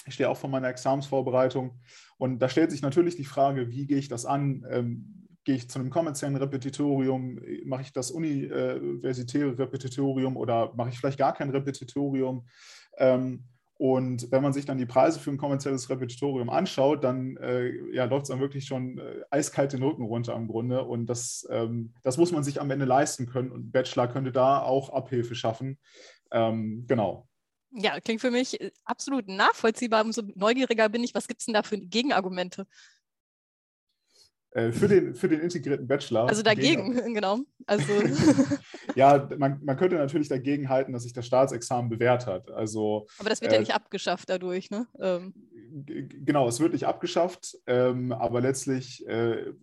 ich 0.05 0.13
stehe 0.13 0.29
auch 0.29 0.37
vor 0.37 0.49
meiner 0.49 0.69
Examsvorbereitung 0.69 1.79
und 2.17 2.39
da 2.39 2.49
stellt 2.49 2.71
sich 2.71 2.81
natürlich 2.81 3.15
die 3.15 3.25
Frage, 3.25 3.71
wie 3.71 3.87
gehe 3.87 3.97
ich 3.97 4.07
das 4.07 4.25
an? 4.25 4.65
Ähm, 4.69 5.27
gehe 5.43 5.55
ich 5.55 5.69
zu 5.69 5.79
einem 5.79 5.89
kommerziellen 5.89 6.35
Repetitorium? 6.35 7.39
Mache 7.65 7.81
ich 7.81 7.93
das 7.93 8.11
universitäre 8.11 9.57
Repetitorium 9.57 10.35
oder 10.35 10.73
mache 10.75 10.89
ich 10.89 10.99
vielleicht 10.99 11.19
gar 11.19 11.33
kein 11.33 11.49
Repetitorium? 11.49 12.45
Ähm, 12.97 13.45
und 13.77 14.31
wenn 14.31 14.41
man 14.41 14.53
sich 14.53 14.65
dann 14.65 14.79
die 14.79 14.87
Preise 14.87 15.19
für 15.19 15.29
ein 15.29 15.37
kommerzielles 15.37 15.89
Repetitorium 15.89 16.49
anschaut, 16.49 17.03
dann 17.03 17.37
äh, 17.37 17.71
ja, 17.93 18.05
läuft 18.05 18.23
es 18.23 18.29
dann 18.29 18.39
wirklich 18.39 18.65
schon 18.65 18.97
äh, 18.97 19.21
eiskalt 19.29 19.71
den 19.71 19.83
Rücken 19.83 20.03
runter 20.03 20.35
im 20.35 20.47
Grunde. 20.47 20.83
Und 20.83 21.05
das, 21.05 21.47
ähm, 21.51 21.93
das 22.01 22.17
muss 22.17 22.31
man 22.31 22.43
sich 22.43 22.59
am 22.59 22.71
Ende 22.71 22.85
leisten 22.85 23.27
können. 23.27 23.51
Und 23.51 23.71
Bachelor 23.71 24.07
könnte 24.07 24.31
da 24.31 24.61
auch 24.61 24.89
Abhilfe 24.89 25.35
schaffen. 25.35 25.77
Ähm, 26.31 26.85
genau. 26.87 27.27
Ja, 27.71 27.99
klingt 27.99 28.21
für 28.21 28.31
mich 28.31 28.59
äh, 28.59 28.71
absolut 28.83 29.27
nachvollziehbar. 29.27 30.03
Umso 30.03 30.23
neugieriger 30.33 30.89
bin 30.89 31.03
ich, 31.03 31.13
was 31.13 31.27
gibt 31.27 31.41
es 31.41 31.45
denn 31.45 31.53
da 31.53 31.61
für 31.61 31.77
Gegenargumente? 31.77 32.65
Äh, 34.57 34.71
für, 34.71 34.87
den, 34.87 35.13
für 35.13 35.29
den 35.29 35.41
integrierten 35.41 35.87
Bachelor. 35.87 36.27
Also 36.27 36.41
dagegen, 36.41 36.95
gegen, 36.95 37.13
genau. 37.13 37.41
Also 37.67 37.93
ja, 38.95 39.29
man, 39.37 39.63
man 39.63 39.77
könnte 39.77 39.97
natürlich 39.97 40.29
dagegen 40.29 40.67
halten, 40.67 40.93
dass 40.93 41.03
sich 41.03 41.13
das 41.13 41.27
Staatsexamen 41.27 41.91
bewährt 41.91 42.25
hat. 42.25 42.49
Also, 42.49 43.05
aber 43.19 43.29
das 43.29 43.39
wird 43.41 43.51
äh, 43.51 43.55
ja 43.55 43.59
nicht 43.59 43.75
abgeschafft 43.75 44.27
dadurch, 44.31 44.71
ne? 44.71 44.87
Ähm. 44.99 45.35
Genau, 45.85 46.47
es 46.47 46.59
wird 46.59 46.73
nicht 46.73 46.87
abgeschafft, 46.87 47.55
ähm, 47.67 48.11
aber 48.11 48.41
letztlich 48.41 49.05
äh, 49.07 49.53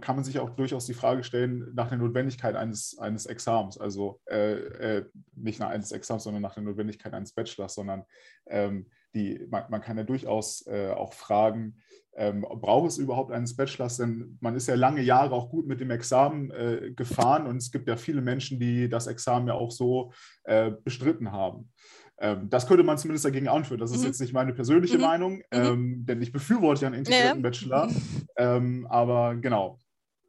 kann 0.00 0.14
man 0.14 0.24
sich 0.24 0.38
auch 0.38 0.50
durchaus 0.50 0.86
die 0.86 0.94
Frage 0.94 1.24
stellen 1.24 1.72
nach 1.74 1.88
der 1.88 1.98
Notwendigkeit 1.98 2.54
eines, 2.54 2.96
eines 2.98 3.26
Examens. 3.26 3.76
Also 3.76 4.20
äh, 4.30 4.52
äh 4.98 5.04
nicht 5.34 5.58
nach 5.58 5.70
eines 5.70 5.90
Examens, 5.90 6.22
sondern 6.22 6.42
nach 6.42 6.54
der 6.54 6.62
Notwendigkeit 6.62 7.12
eines 7.12 7.32
Bachelors, 7.32 7.74
sondern 7.74 8.04
ähm, 8.46 8.86
die, 9.14 9.44
man, 9.50 9.64
man, 9.68 9.80
kann 9.80 9.96
ja 9.96 10.04
durchaus 10.04 10.64
äh, 10.66 10.90
auch 10.90 11.12
fragen, 11.12 11.82
ähm, 12.14 12.42
braucht 12.42 12.90
es 12.90 12.98
überhaupt 12.98 13.32
eines 13.32 13.56
Bachelors? 13.56 13.96
Denn 13.96 14.38
man 14.40 14.54
ist 14.54 14.68
ja 14.68 14.74
lange 14.74 15.02
Jahre 15.02 15.34
auch 15.34 15.50
gut 15.50 15.66
mit 15.66 15.80
dem 15.80 15.90
Examen 15.90 16.50
äh, 16.50 16.92
gefahren 16.94 17.46
und 17.46 17.56
es 17.58 17.70
gibt 17.70 17.88
ja 17.88 17.96
viele 17.96 18.20
Menschen, 18.20 18.58
die 18.58 18.88
das 18.88 19.06
Examen 19.06 19.48
ja 19.48 19.54
auch 19.54 19.70
so 19.70 20.12
äh, 20.44 20.70
bestritten 20.84 21.32
haben. 21.32 21.70
Ähm, 22.18 22.48
das 22.48 22.66
könnte 22.66 22.84
man 22.84 22.98
zumindest 22.98 23.24
dagegen 23.24 23.48
anführen. 23.48 23.80
Das 23.80 23.90
ist 23.90 24.00
mhm. 24.00 24.06
jetzt 24.06 24.20
nicht 24.20 24.32
meine 24.32 24.52
persönliche 24.52 24.96
mhm. 24.96 25.02
Meinung, 25.02 25.36
mhm. 25.36 25.42
ähm, 25.50 26.06
denn 26.06 26.22
ich 26.22 26.32
befürworte 26.32 26.82
ja 26.82 26.86
einen 26.88 26.98
integrierten 26.98 27.38
ja. 27.38 27.42
Bachelor. 27.42 27.88
Ähm, 28.34 28.86
aber 28.88 29.36
genau, 29.36 29.78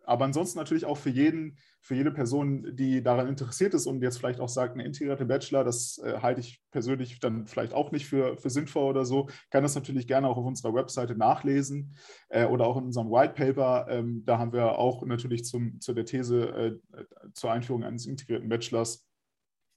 aber 0.05 0.25
ansonsten 0.25 0.59
natürlich 0.59 0.85
auch 0.85 0.97
für 0.97 1.09
jeden, 1.09 1.57
für 1.83 1.95
jede 1.95 2.11
Person, 2.11 2.75
die 2.77 3.03
daran 3.03 3.27
interessiert 3.27 3.73
ist 3.73 3.87
und 3.87 4.01
jetzt 4.01 4.17
vielleicht 4.17 4.39
auch 4.39 4.47
sagt, 4.47 4.73
eine 4.73 4.85
integrierte 4.85 5.25
Bachelor, 5.25 5.65
das 5.65 5.97
äh, 5.97 6.19
halte 6.21 6.39
ich 6.39 6.61
persönlich 6.71 7.19
dann 7.19 7.45
vielleicht 7.45 7.73
auch 7.73 7.91
nicht 7.91 8.05
für, 8.05 8.37
für 8.37 8.49
sinnvoll 8.49 8.89
oder 8.89 9.03
so, 9.03 9.29
kann 9.51 9.63
das 9.63 9.75
natürlich 9.75 10.07
gerne 10.07 10.29
auch 10.29 10.37
auf 10.37 10.45
unserer 10.45 10.73
Webseite 10.73 11.15
nachlesen 11.17 11.93
äh, 12.29 12.45
oder 12.45 12.67
auch 12.67 12.77
in 12.77 12.85
unserem 12.85 13.11
White 13.11 13.33
Paper. 13.33 13.87
Ähm, 13.89 14.23
da 14.25 14.37
haben 14.37 14.53
wir 14.53 14.79
auch 14.79 15.05
natürlich 15.05 15.43
zum, 15.43 15.81
zu 15.81 15.93
der 15.93 16.05
These 16.05 16.79
äh, 16.95 17.05
zur 17.33 17.51
Einführung 17.51 17.83
eines 17.83 18.05
integrierten 18.05 18.47
Bachelors 18.47 19.05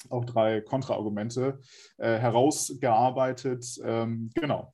auch 0.09 0.25
drei 0.25 0.61
Kontraargumente 0.61 1.59
äh, 1.97 2.19
herausgearbeitet. 2.19 3.67
Ähm, 3.83 4.31
genau. 4.33 4.73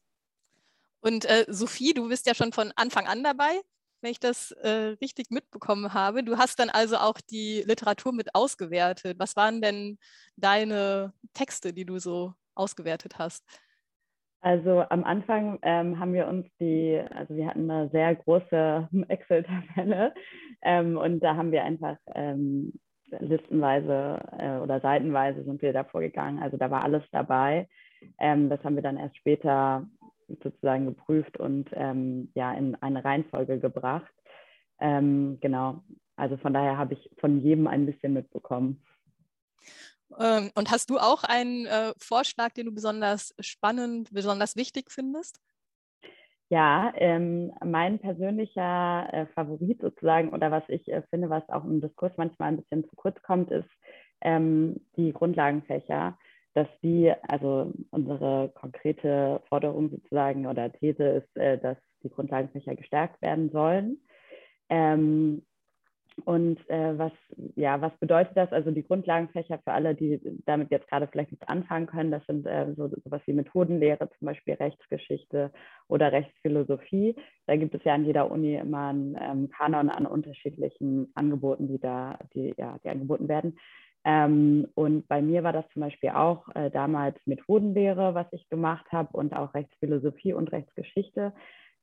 Und 1.01 1.25
äh, 1.25 1.47
Sophie, 1.49 1.95
du 1.95 2.11
bist 2.11 2.27
ja 2.27 2.35
schon 2.35 2.53
von 2.53 2.73
Anfang 2.77 3.07
an 3.07 3.25
dabei 3.25 3.63
wenn 4.03 4.11
ich 4.11 4.21
das 4.21 4.51
äh, 4.63 4.97
richtig 5.01 5.31
mitbekommen 5.31 5.95
habe. 5.95 6.23
Du 6.23 6.37
hast 6.37 6.59
dann 6.59 6.71
also 6.71 6.97
auch 6.97 7.21
die 7.21 7.63
Literatur 7.67 8.13
mit 8.13 8.35
ausgewertet. 8.35 9.19
Was 9.19 9.37
waren 9.37 9.63
denn 9.63 9.99
deine 10.37 11.13
Texte, 11.35 11.73
die 11.73 11.85
du 11.85 11.99
so 11.99 12.35
ausgewertet 12.55 13.19
hast? 13.19 13.45
Also 14.41 14.85
am 14.91 15.05
Anfang 15.05 15.61
ähm, 15.63 16.01
haben 16.01 16.15
wir 16.15 16.27
uns 16.27 16.47
die, 16.59 17.01
also 17.15 17.37
wir 17.37 17.47
hatten 17.47 17.71
eine 17.71 17.89
sehr 17.91 18.15
große 18.17 18.89
Excel-Tabelle 19.09 20.13
ähm, 20.63 20.97
und 20.99 21.21
da 21.21 21.37
haben 21.37 21.53
wir 21.53 21.63
einfach 21.63 21.97
ähm, 22.15 22.73
listenweise 23.21 24.21
äh, 24.39 24.57
oder 24.59 24.81
seitenweise 24.81 25.45
sind 25.45 25.63
wir 25.63 25.73
da 25.73 25.85
vorgegangen. 25.85 26.43
Also 26.43 26.57
da 26.57 26.71
war 26.73 26.83
alles 26.83 27.05
dabei. 27.13 27.69
Ähm, 28.19 28.51
das 28.51 28.63
haben 28.65 28.75
wir 28.75 28.83
dann 28.83 28.97
erst 28.97 29.17
später 29.17 29.87
sozusagen 30.43 30.87
geprüft 30.87 31.39
und 31.39 31.71
ähm, 31.73 32.31
ja 32.35 32.53
in 32.53 32.75
eine 32.77 33.05
Reihenfolge 33.05 33.59
gebracht. 33.59 34.13
Ähm, 34.81 35.39
genau, 35.41 35.83
also 36.17 36.37
von 36.37 36.53
daher 36.53 36.79
habe 36.79 36.95
ich 36.95 37.11
von 37.19 37.41
jedem 37.41 37.67
ein 37.67 37.87
bisschen 37.87 38.13
mitbekommen. 38.13 38.83
Ähm, 40.19 40.51
und 40.55 40.71
hast 40.71 40.91
du 40.91 40.99
auch 40.99 41.25
einen 41.25 41.67
äh, 41.67 41.93
Vorschlag, 41.99 42.51
den 42.51 42.67
du 42.67 42.73
besonders 42.73 43.35
spannend, 43.41 44.13
besonders 44.13 44.57
wichtig 44.57 44.91
findest? 44.91 45.41
Ja, 46.49 46.93
ähm, 46.97 47.51
mein 47.65 47.99
persönlicher 47.99 49.09
äh, 49.11 49.27
Favorit 49.29 49.81
sozusagen 49.81 50.29
oder 50.31 50.51
was 50.51 50.65
ich 50.69 50.87
äh, 50.93 51.03
finde, 51.09 51.31
was 51.31 51.49
auch 51.49 51.65
im 51.65 51.81
Diskurs 51.81 52.13
manchmal 52.19 52.49
ein 52.49 52.59
bisschen 52.59 52.85
zu 52.85 52.95
kurz 52.95 53.23
kommt, 53.23 53.51
ist 53.51 53.71
ähm, 54.21 54.77
die 54.97 55.15
Grundlagenfächer 55.15 56.19
dass 56.55 56.69
die, 56.83 57.13
also 57.29 57.73
unsere 57.91 58.51
konkrete 58.55 59.41
Forderung 59.49 59.91
sozusagen 59.91 60.47
oder 60.47 60.73
These 60.73 61.05
ist, 61.05 61.37
äh, 61.37 61.59
dass 61.59 61.79
die 62.03 62.11
Grundlagenfächer 62.11 62.75
gestärkt 62.75 63.21
werden 63.23 63.51
sollen. 63.51 63.99
Ähm, 64.69 65.43
und 66.25 66.59
äh, 66.69 66.99
was, 66.99 67.13
ja, 67.57 67.81
was 67.81 67.93
bedeutet 67.99 68.37
das? 68.37 68.53
Also 68.53 68.71
die 68.71 68.83
Grundlagenfächer 68.83 69.59
für 69.59 69.73
alle, 69.73 69.95
die 69.95 70.21
damit 70.45 70.71
jetzt 70.71 70.89
gerade 70.89 71.09
vielleicht 71.09 71.33
nicht 71.33 71.49
anfangen 71.49 71.87
können, 71.87 72.11
das 72.11 72.25
sind 72.27 72.47
äh, 72.47 72.73
so 72.77 72.89
sowas 73.03 73.23
wie 73.27 73.33
Methodenlehre, 73.33 74.11
zum 74.19 74.27
Beispiel 74.27 74.55
Rechtsgeschichte 74.55 75.51
oder 75.89 76.13
Rechtsphilosophie. 76.13 77.17
Da 77.47 77.57
gibt 77.57 77.75
es 77.75 77.83
ja 77.85 77.95
an 77.95 78.05
jeder 78.05 78.31
Uni 78.31 78.57
immer 78.57 78.89
einen 78.89 79.17
ähm, 79.21 79.49
Kanon 79.51 79.89
an 79.89 80.07
unterschiedlichen 80.07 81.11
Angeboten, 81.15 81.69
die 81.69 81.79
da, 81.79 82.19
die, 82.35 82.55
ja, 82.59 82.79
die 82.85 82.91
angeboten 82.91 83.29
werden. 83.29 83.59
Ähm, 84.05 84.67
und 84.75 85.07
bei 85.09 85.23
mir 85.23 85.45
war 85.45 85.53
das 85.53 85.69
zum 85.73 85.81
Beispiel 85.81 86.11
auch 86.11 86.49
äh, 86.55 86.71
damals 86.71 87.17
Methodenlehre, 87.25 88.15
was 88.15 88.27
ich 88.33 88.49
gemacht 88.49 88.87
habe 88.91 89.11
und 89.13 89.35
auch 89.35 89.55
Rechtsphilosophie 89.55 90.33
und 90.33 90.51
Rechtsgeschichte. 90.51 91.33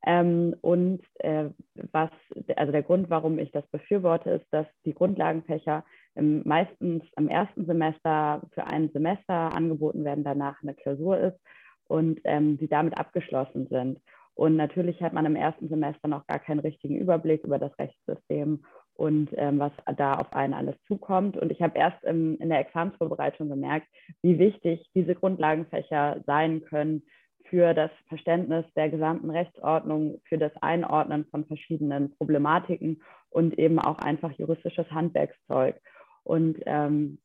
Ähm, 0.05 0.55
und 0.61 1.01
äh, 1.19 1.49
was, 1.91 2.09
also 2.55 2.71
der 2.71 2.83
Grund, 2.83 3.09
warum 3.09 3.37
ich 3.37 3.51
das 3.51 3.67
befürworte, 3.67 4.31
ist, 4.31 4.45
dass 4.51 4.65
die 4.85 4.93
Grundlagenfächer 4.93 5.83
ähm, 6.15 6.41
meistens 6.45 7.03
am 7.15 7.27
ersten 7.27 7.65
Semester 7.65 8.41
für 8.53 8.65
ein 8.65 8.89
Semester 8.91 9.53
angeboten 9.53 10.03
werden, 10.05 10.23
danach 10.23 10.61
eine 10.61 10.73
Klausur 10.73 11.17
ist 11.19 11.39
und 11.87 12.21
ähm, 12.23 12.57
die 12.57 12.67
damit 12.67 12.97
abgeschlossen 12.97 13.67
sind. 13.67 13.99
Und 14.35 14.55
natürlich 14.55 15.01
hat 15.01 15.11
man 15.11 15.25
im 15.25 15.35
ersten 15.35 15.67
Semester 15.67 16.07
noch 16.07 16.25
gar 16.27 16.39
keinen 16.39 16.59
richtigen 16.59 16.95
Überblick 16.95 17.43
über 17.43 17.59
das 17.59 17.77
Rechtssystem 17.77 18.63
und 18.99 19.29
ähm, 19.37 19.59
was 19.59 19.71
da 19.95 20.15
auf 20.15 20.33
einen 20.33 20.53
alles 20.53 20.75
zukommt. 20.85 21.37
Und 21.37 21.53
ich 21.53 21.61
habe 21.61 21.77
erst 21.79 22.03
im, 22.03 22.37
in 22.39 22.49
der 22.49 22.59
Examensvorbereitung 22.59 23.47
gemerkt, 23.47 23.87
wie 24.21 24.37
wichtig 24.37 24.85
diese 24.93 25.15
Grundlagenfächer 25.15 26.21
sein 26.25 26.65
können 26.65 27.03
für 27.45 27.73
das 27.73 27.91
Verständnis 28.09 28.65
der 28.75 28.89
gesamten 28.89 29.29
Rechtsordnung, 29.29 30.19
für 30.25 30.37
das 30.37 30.51
Einordnen 30.61 31.25
von 31.31 31.45
verschiedenen 31.45 32.13
Problematiken 32.17 33.01
und 33.29 33.57
eben 33.57 33.79
auch 33.79 33.99
einfach 33.99 34.33
juristisches 34.33 34.91
Handwerkszeug. 34.91 35.79
Und 36.23 36.57
ähm, 36.65 37.19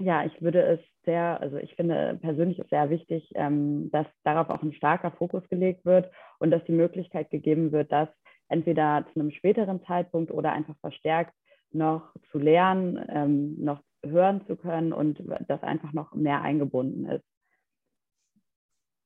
ja, 0.00 0.24
ich 0.24 0.42
würde 0.42 0.62
es 0.62 0.80
sehr, 1.04 1.40
also 1.40 1.58
ich 1.58 1.76
finde 1.76 2.18
persönlich 2.20 2.60
sehr 2.68 2.90
wichtig, 2.90 3.30
ähm, 3.36 3.88
dass 3.92 4.06
darauf 4.24 4.50
auch 4.50 4.62
ein 4.62 4.72
starker 4.72 5.12
Fokus 5.12 5.48
gelegt 5.48 5.84
wird 5.84 6.10
und 6.40 6.50
dass 6.50 6.64
die 6.64 6.72
Möglichkeit 6.72 7.30
gegeben 7.30 7.70
wird, 7.70 7.92
dass 7.92 8.08
entweder 8.48 9.06
zu 9.12 9.20
einem 9.20 9.30
späteren 9.30 9.84
Zeitpunkt 9.84 10.30
oder 10.30 10.52
einfach 10.52 10.76
verstärkt 10.80 11.34
noch 11.72 12.14
zu 12.30 12.38
lernen, 12.38 13.04
ähm, 13.08 13.56
noch 13.62 13.80
hören 14.04 14.46
zu 14.46 14.56
können 14.56 14.92
und 14.92 15.22
das 15.48 15.62
einfach 15.62 15.92
noch 15.92 16.12
mehr 16.14 16.42
eingebunden 16.42 17.06
ist. 17.06 17.24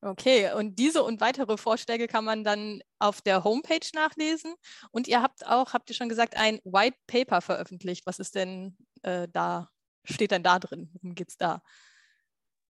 Okay, 0.00 0.52
und 0.56 0.78
diese 0.78 1.02
und 1.02 1.20
weitere 1.20 1.56
Vorschläge 1.56 2.06
kann 2.06 2.24
man 2.24 2.44
dann 2.44 2.80
auf 3.00 3.20
der 3.20 3.42
Homepage 3.42 3.88
nachlesen. 3.94 4.54
Und 4.92 5.08
ihr 5.08 5.20
habt 5.20 5.44
auch, 5.44 5.72
habt 5.72 5.90
ihr 5.90 5.96
schon 5.96 6.08
gesagt, 6.08 6.36
ein 6.36 6.60
White 6.62 6.96
Paper 7.08 7.40
veröffentlicht. 7.40 8.06
Was 8.06 8.20
ist 8.20 8.36
denn 8.36 8.76
äh, 9.02 9.26
da, 9.32 9.70
steht 10.04 10.30
denn 10.30 10.44
da 10.44 10.60
drin? 10.60 10.88
Worum 10.92 11.16
geht 11.16 11.30
es 11.30 11.36
da? 11.36 11.62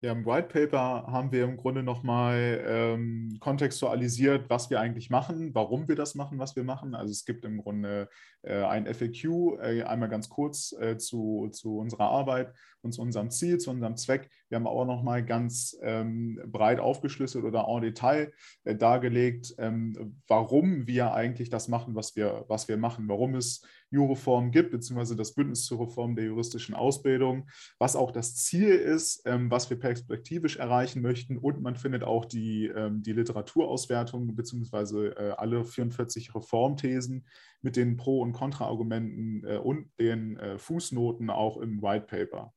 Ja, 0.04 0.14
im 0.14 0.26
White 0.26 0.48
Paper 0.48 1.06
haben 1.12 1.32
wir 1.32 1.44
im 1.44 1.58
Grunde 1.58 1.84
nochmal 1.84 2.60
ähm, 2.66 3.38
kontextualisiert, 3.40 4.50
was 4.50 4.72
wir 4.72 4.80
eigentlich 4.80 5.12
machen, 5.12 5.54
warum 5.54 5.88
wir 5.88 5.96
das 5.96 6.16
machen, 6.16 6.40
was 6.40 6.56
wir 6.56 6.64
machen. 6.64 6.96
Also 6.96 7.12
es 7.12 7.24
gibt 7.24 7.46
im 7.46 7.62
Grunde 7.62 8.10
äh, 8.42 8.64
ein 8.64 8.92
FAQ, 8.92 9.60
äh, 9.62 9.84
einmal 9.84 10.10
ganz 10.10 10.28
kurz 10.28 10.72
äh, 10.72 10.98
zu, 10.98 11.50
zu 11.52 11.78
unserer 11.78 12.10
Arbeit 12.10 12.52
und 12.82 12.94
zu 12.94 13.02
unserem 13.04 13.30
Ziel, 13.30 13.60
zu 13.60 13.70
unserem 13.70 13.96
Zweck. 13.96 14.32
Wir 14.52 14.58
haben 14.58 14.68
aber 14.68 14.84
nochmal 14.84 15.24
ganz 15.24 15.78
ähm, 15.82 16.38
breit 16.46 16.82
aufgeschlüsselt 16.82 17.46
oder 17.46 17.68
en 17.70 17.82
Detail 17.82 18.34
äh, 18.66 18.76
dargelegt, 18.76 19.56
ähm, 19.58 20.18
warum 20.28 20.88
wir 20.88 21.14
eigentlich 21.14 21.50
das 21.50 21.70
machen, 21.70 21.96
was 21.96 22.18
wir, 22.18 22.44
was 22.50 22.68
wir 22.68 22.76
machen, 22.76 23.08
warum 23.08 23.36
es 23.36 23.66
Jureform 23.92 24.52
gibt, 24.52 24.72
beziehungsweise 24.72 25.16
das 25.16 25.34
Bündnis 25.36 25.66
zur 25.66 25.80
Reform 25.80 26.18
der 26.18 26.26
juristischen 26.26 26.76
Ausbildung, 26.76 27.50
was 27.80 27.96
auch 27.96 28.12
das 28.12 28.36
Ziel 28.36 28.74
ist, 28.76 29.22
ähm, 29.26 29.50
was 29.50 29.70
wir 29.70 29.80
perspektivisch 29.80 30.58
erreichen 30.58 31.02
möchten. 31.02 31.38
Und 31.38 31.62
man 31.62 31.78
findet 31.78 32.04
auch 32.04 32.26
die, 32.26 32.68
ähm, 32.68 33.04
die 33.04 33.14
Literaturauswertung, 33.14 34.36
beziehungsweise 34.36 35.16
äh, 35.16 35.32
alle 35.38 35.64
44 35.64 36.36
Reformthesen 36.36 37.26
mit 37.62 37.78
den 37.78 37.96
Pro- 37.96 38.22
und 38.22 38.34
Kontraargumenten 38.34 39.46
äh, 39.46 39.58
und 39.58 39.90
den 39.98 40.36
äh, 40.36 40.58
Fußnoten 40.58 41.30
auch 41.30 41.56
im 41.56 41.82
White 41.82 42.08
Paper. 42.08 42.54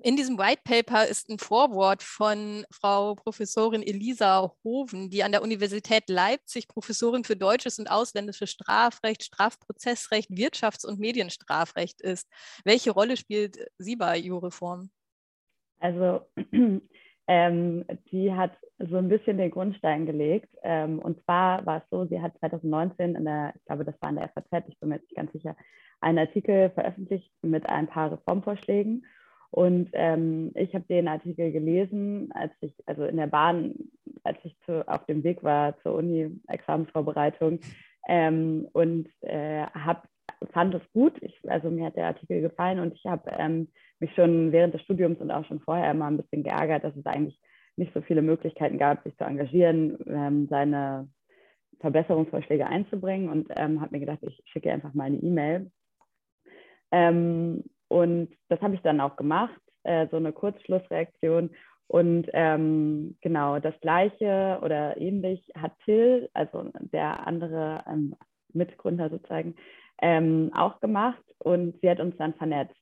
In 0.00 0.14
diesem 0.14 0.38
White 0.38 0.62
Paper 0.62 1.08
ist 1.08 1.28
ein 1.28 1.40
Vorwort 1.40 2.04
von 2.04 2.64
Frau 2.70 3.16
Professorin 3.16 3.82
Elisa 3.82 4.52
Hoven, 4.62 5.10
die 5.10 5.24
an 5.24 5.32
der 5.32 5.42
Universität 5.42 6.04
Leipzig 6.08 6.68
Professorin 6.68 7.24
für 7.24 7.34
deutsches 7.34 7.80
und 7.80 7.90
ausländisches 7.90 8.52
Strafrecht, 8.52 9.24
Strafprozessrecht, 9.24 10.30
Wirtschafts- 10.30 10.86
und 10.86 11.00
Medienstrafrecht 11.00 12.00
ist. 12.00 12.30
Welche 12.64 12.92
Rolle 12.92 13.16
spielt 13.16 13.58
sie 13.78 13.96
bei 13.96 14.18
Jureform? 14.18 14.90
Also 15.80 16.20
ähm, 17.26 17.84
die 18.12 18.32
hat 18.32 18.52
so 18.78 18.98
ein 18.98 19.08
bisschen 19.08 19.36
den 19.36 19.50
Grundstein 19.50 20.06
gelegt. 20.06 20.54
Ähm, 20.62 21.00
und 21.00 21.20
zwar 21.24 21.66
war 21.66 21.78
es 21.78 21.90
so, 21.90 22.06
sie 22.06 22.20
hat 22.20 22.38
2019 22.38 23.16
in 23.16 23.24
der, 23.24 23.52
ich 23.56 23.64
glaube, 23.64 23.84
das 23.84 24.00
war 24.00 24.10
in 24.10 24.16
der 24.16 24.28
FAZ, 24.28 24.68
ich 24.68 24.78
bin 24.78 24.90
mir 24.90 24.96
jetzt 24.96 25.08
nicht 25.08 25.16
ganz 25.16 25.32
sicher, 25.32 25.56
einen 26.00 26.18
Artikel 26.18 26.70
veröffentlicht 26.70 27.32
mit 27.42 27.68
ein 27.68 27.88
paar 27.88 28.12
Reformvorschlägen. 28.12 29.04
Und 29.50 29.90
ähm, 29.94 30.52
ich 30.54 30.74
habe 30.74 30.84
den 30.88 31.08
Artikel 31.08 31.52
gelesen, 31.52 32.30
als 32.32 32.52
ich, 32.60 32.74
also 32.86 33.04
in 33.04 33.16
der 33.16 33.28
Bahn, 33.28 33.74
als 34.22 34.38
ich 34.44 34.56
zu, 34.66 34.86
auf 34.86 35.06
dem 35.06 35.24
Weg 35.24 35.42
war 35.42 35.78
zur 35.82 35.94
Uni-Examensvorbereitung 35.94 37.60
ähm, 38.08 38.68
und 38.72 39.08
äh, 39.22 39.62
hab, 39.66 40.06
fand 40.52 40.74
es 40.74 40.82
gut. 40.92 41.14
Ich, 41.22 41.38
also 41.48 41.70
mir 41.70 41.86
hat 41.86 41.96
der 41.96 42.08
Artikel 42.08 42.42
gefallen 42.42 42.78
und 42.78 42.94
ich 42.94 43.06
habe 43.06 43.30
ähm, 43.38 43.68
mich 44.00 44.14
schon 44.14 44.52
während 44.52 44.74
des 44.74 44.82
Studiums 44.82 45.18
und 45.20 45.30
auch 45.30 45.44
schon 45.46 45.60
vorher 45.60 45.90
immer 45.90 46.06
ein 46.06 46.18
bisschen 46.18 46.42
geärgert, 46.42 46.84
dass 46.84 46.96
es 46.96 47.06
eigentlich 47.06 47.40
nicht 47.76 47.94
so 47.94 48.02
viele 48.02 48.22
Möglichkeiten 48.22 48.76
gab, 48.76 49.02
sich 49.02 49.16
zu 49.16 49.24
engagieren, 49.24 49.98
ähm, 50.06 50.46
seine 50.50 51.08
Verbesserungsvorschläge 51.80 52.66
einzubringen 52.66 53.28
und 53.28 53.48
ähm, 53.56 53.80
habe 53.80 53.92
mir 53.92 54.00
gedacht, 54.00 54.18
ich 54.22 54.42
schicke 54.46 54.72
einfach 54.72 54.94
mal 54.94 55.04
eine 55.04 55.18
E-Mail. 55.18 55.70
Und 57.88 58.28
das 58.48 58.60
habe 58.60 58.74
ich 58.74 58.82
dann 58.82 59.00
auch 59.00 59.16
gemacht, 59.16 59.60
äh, 59.84 60.06
so 60.10 60.16
eine 60.16 60.32
Kurzschlussreaktion. 60.32 61.50
Und 61.86 62.28
ähm, 62.34 63.16
genau 63.22 63.58
das 63.60 63.74
Gleiche 63.80 64.58
oder 64.62 64.98
ähnlich 64.98 65.42
hat 65.56 65.72
Till, 65.84 66.28
also 66.34 66.70
der 66.92 67.26
andere 67.26 67.82
ähm, 67.86 68.14
Mitgründer 68.52 69.08
sozusagen, 69.08 69.54
ähm, 70.02 70.50
auch 70.54 70.80
gemacht. 70.80 71.22
Und 71.38 71.80
sie 71.80 71.88
hat 71.88 72.00
uns 72.00 72.16
dann 72.18 72.34
vernetzt. 72.34 72.76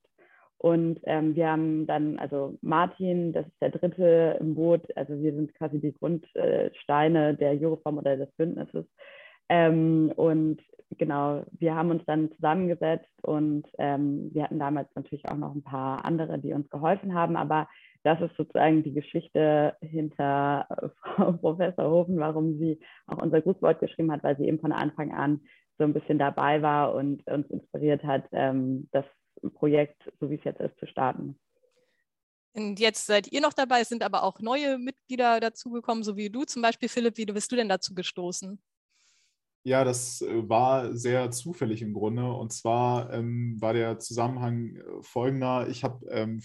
Und 0.59 0.99
ähm, 1.03 1.35
wir 1.35 1.49
haben 1.49 1.85
dann, 1.85 2.17
also 2.17 2.57
Martin, 2.61 3.31
das 3.31 3.45
ist 3.45 3.61
der 3.61 3.69
dritte 3.69 4.37
im 4.39 4.55
Boot, 4.55 4.81
also 4.97 5.19
wir 5.21 5.33
sind 5.33 5.53
quasi 5.53 5.79
die 5.79 5.93
Grundsteine 5.93 7.35
der 7.35 7.53
Jureform 7.53 7.99
oder 7.99 8.17
des 8.17 8.31
Bündnisses. 8.31 8.85
Ähm, 9.49 10.11
und 10.15 10.61
genau, 10.97 11.43
wir 11.51 11.75
haben 11.75 11.91
uns 11.91 12.03
dann 12.05 12.31
zusammengesetzt 12.33 13.09
und 13.23 13.65
ähm, 13.77 14.29
wir 14.33 14.43
hatten 14.43 14.59
damals 14.59 14.89
natürlich 14.95 15.27
auch 15.27 15.37
noch 15.37 15.53
ein 15.55 15.63
paar 15.63 16.05
andere, 16.05 16.39
die 16.39 16.53
uns 16.53 16.69
geholfen 16.69 17.13
haben, 17.13 17.35
aber 17.35 17.67
das 18.03 18.21
ist 18.21 18.35
sozusagen 18.37 18.83
die 18.83 18.93
Geschichte 18.93 19.75
hinter 19.81 20.67
Frau 21.01 21.31
Professor 21.41 21.89
Hofen, 21.89 22.17
warum 22.19 22.57
sie 22.57 22.79
auch 23.07 23.21
unser 23.21 23.41
Grußwort 23.41 23.79
geschrieben 23.79 24.11
hat, 24.11 24.23
weil 24.23 24.37
sie 24.37 24.47
eben 24.47 24.59
von 24.59 24.71
Anfang 24.71 25.13
an 25.13 25.41
so 25.77 25.83
ein 25.83 25.93
bisschen 25.93 26.17
dabei 26.17 26.61
war 26.61 26.95
und 26.95 27.25
uns 27.27 27.49
inspiriert 27.49 28.03
hat, 28.03 28.23
ähm, 28.31 28.87
das 28.91 29.05
Projekt, 29.55 30.01
so 30.19 30.29
wie 30.29 30.35
es 30.35 30.43
jetzt 30.43 30.61
ist, 30.61 30.77
zu 30.79 30.87
starten. 30.87 31.37
Und 32.53 32.79
jetzt 32.79 33.05
seid 33.05 33.31
ihr 33.31 33.41
noch 33.41 33.53
dabei, 33.53 33.81
es 33.81 33.89
sind 33.89 34.03
aber 34.03 34.23
auch 34.23 34.39
neue 34.39 34.79
Mitglieder 34.79 35.39
dazugekommen, 35.39 36.03
so 36.03 36.17
wie 36.17 36.29
du 36.29 36.43
zum 36.43 36.63
Beispiel, 36.63 36.89
Philipp. 36.89 37.17
Wie 37.17 37.25
bist 37.25 37.51
du 37.51 37.55
denn 37.55 37.69
dazu 37.69 37.93
gestoßen? 37.93 38.59
Ja, 39.67 39.83
das 39.83 40.21
äh, 40.21 40.47
war 40.47 40.95
sehr 40.95 41.29
zufällig 41.29 41.81
im 41.81 41.93
Grunde. 41.93 42.31
Und 42.31 42.53
zwar 42.53 43.11
ähm, 43.11 43.57
war 43.59 43.73
der 43.73 43.99
Zusammenhang 43.99 44.77
äh, 44.77 44.81
folgender. 45.01 45.67
Ich 45.67 45.83
habe 45.83 46.07
ähm, 46.09 46.41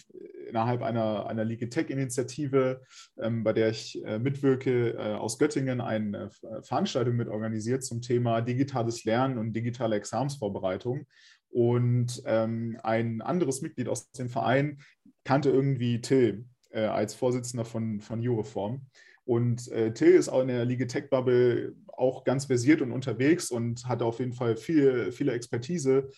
innerhalb 0.49 0.83
einer, 0.83 1.27
einer 1.29 1.47
Tech-Initiative, 1.47 2.83
ähm, 3.21 3.45
bei 3.45 3.53
der 3.53 3.71
ich 3.71 4.05
äh, 4.05 4.19
mitwirke, 4.19 4.95
äh, 4.95 5.15
aus 5.15 5.39
Göttingen 5.39 5.81
eine 5.81 6.31
äh, 6.43 6.63
Veranstaltung 6.63 7.15
mit 7.15 7.29
organisiert 7.29 7.85
zum 7.85 8.03
Thema 8.03 8.41
digitales 8.41 9.05
Lernen 9.05 9.39
und 9.39 9.53
digitale 9.53 9.95
Examsvorbereitung. 9.95 11.07
Und 11.49 12.25
ähm, 12.27 12.77
ein 12.83 13.23
anderes 13.23 13.63
Mitglied 13.63 13.89
aus 13.89 14.11
dem 14.11 14.31
Verein 14.31 14.79
kannte 15.23 15.49
irgendwie 15.49 16.01
Till 16.01 16.45
als 16.73 17.15
Vorsitzender 17.15 17.67
von, 17.67 18.01
von 18.01 18.23
Jureform. 18.23 18.87
Und 19.25 19.71
äh, 19.71 19.93
Till 19.93 20.13
ist 20.15 20.29
auch 20.29 20.43
in 20.43 20.49
der 20.49 20.65
Liga 20.65 20.87
Tech 20.87 21.09
Bubble 21.09 21.75
auch 22.03 22.25
ganz 22.25 22.47
versiert 22.47 22.83
und 22.83 22.93
unterwegs 22.93 23.51
und 23.51 23.87
hat 23.87 24.03
auf 24.03 24.19
jeden 24.19 24.35
Fall 24.35 24.57
viel, 24.57 25.13
viele 25.13 25.33
Expertise 25.33 26.09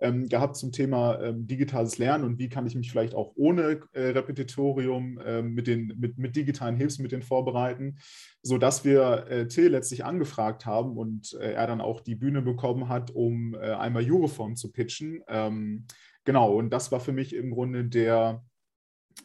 ähm, 0.00 0.28
gehabt 0.28 0.56
zum 0.56 0.72
Thema 0.72 1.20
ähm, 1.20 1.46
digitales 1.46 1.98
Lernen 1.98 2.24
und 2.24 2.38
wie 2.38 2.48
kann 2.48 2.66
ich 2.66 2.74
mich 2.74 2.90
vielleicht 2.90 3.14
auch 3.14 3.32
ohne 3.36 3.80
äh, 3.92 4.08
Repetitorium 4.08 5.18
äh, 5.18 5.42
mit, 5.42 5.66
den, 5.66 5.94
mit, 5.98 6.18
mit 6.18 6.34
digitalen 6.36 6.76
Hilfsmitteln 6.76 7.22
vorbereiten, 7.22 7.98
sodass 8.42 8.84
wir 8.84 9.26
äh, 9.28 9.48
Till 9.48 9.68
letztlich 9.68 10.04
angefragt 10.04 10.64
haben 10.64 10.96
und 10.96 11.34
äh, 11.34 11.52
er 11.52 11.66
dann 11.66 11.80
auch 11.80 12.00
die 12.00 12.16
Bühne 12.16 12.42
bekommen 12.42 12.88
hat, 12.88 13.10
um 13.10 13.54
äh, 13.54 13.72
einmal 13.72 14.02
Jureform 14.02 14.56
zu 14.56 14.72
pitchen. 14.72 15.22
Ähm, 15.28 15.86
genau, 16.24 16.52
und 16.52 16.70
das 16.70 16.90
war 16.92 17.00
für 17.00 17.12
mich 17.12 17.34
im 17.34 17.50
Grunde 17.50 17.84
der, 17.84 18.44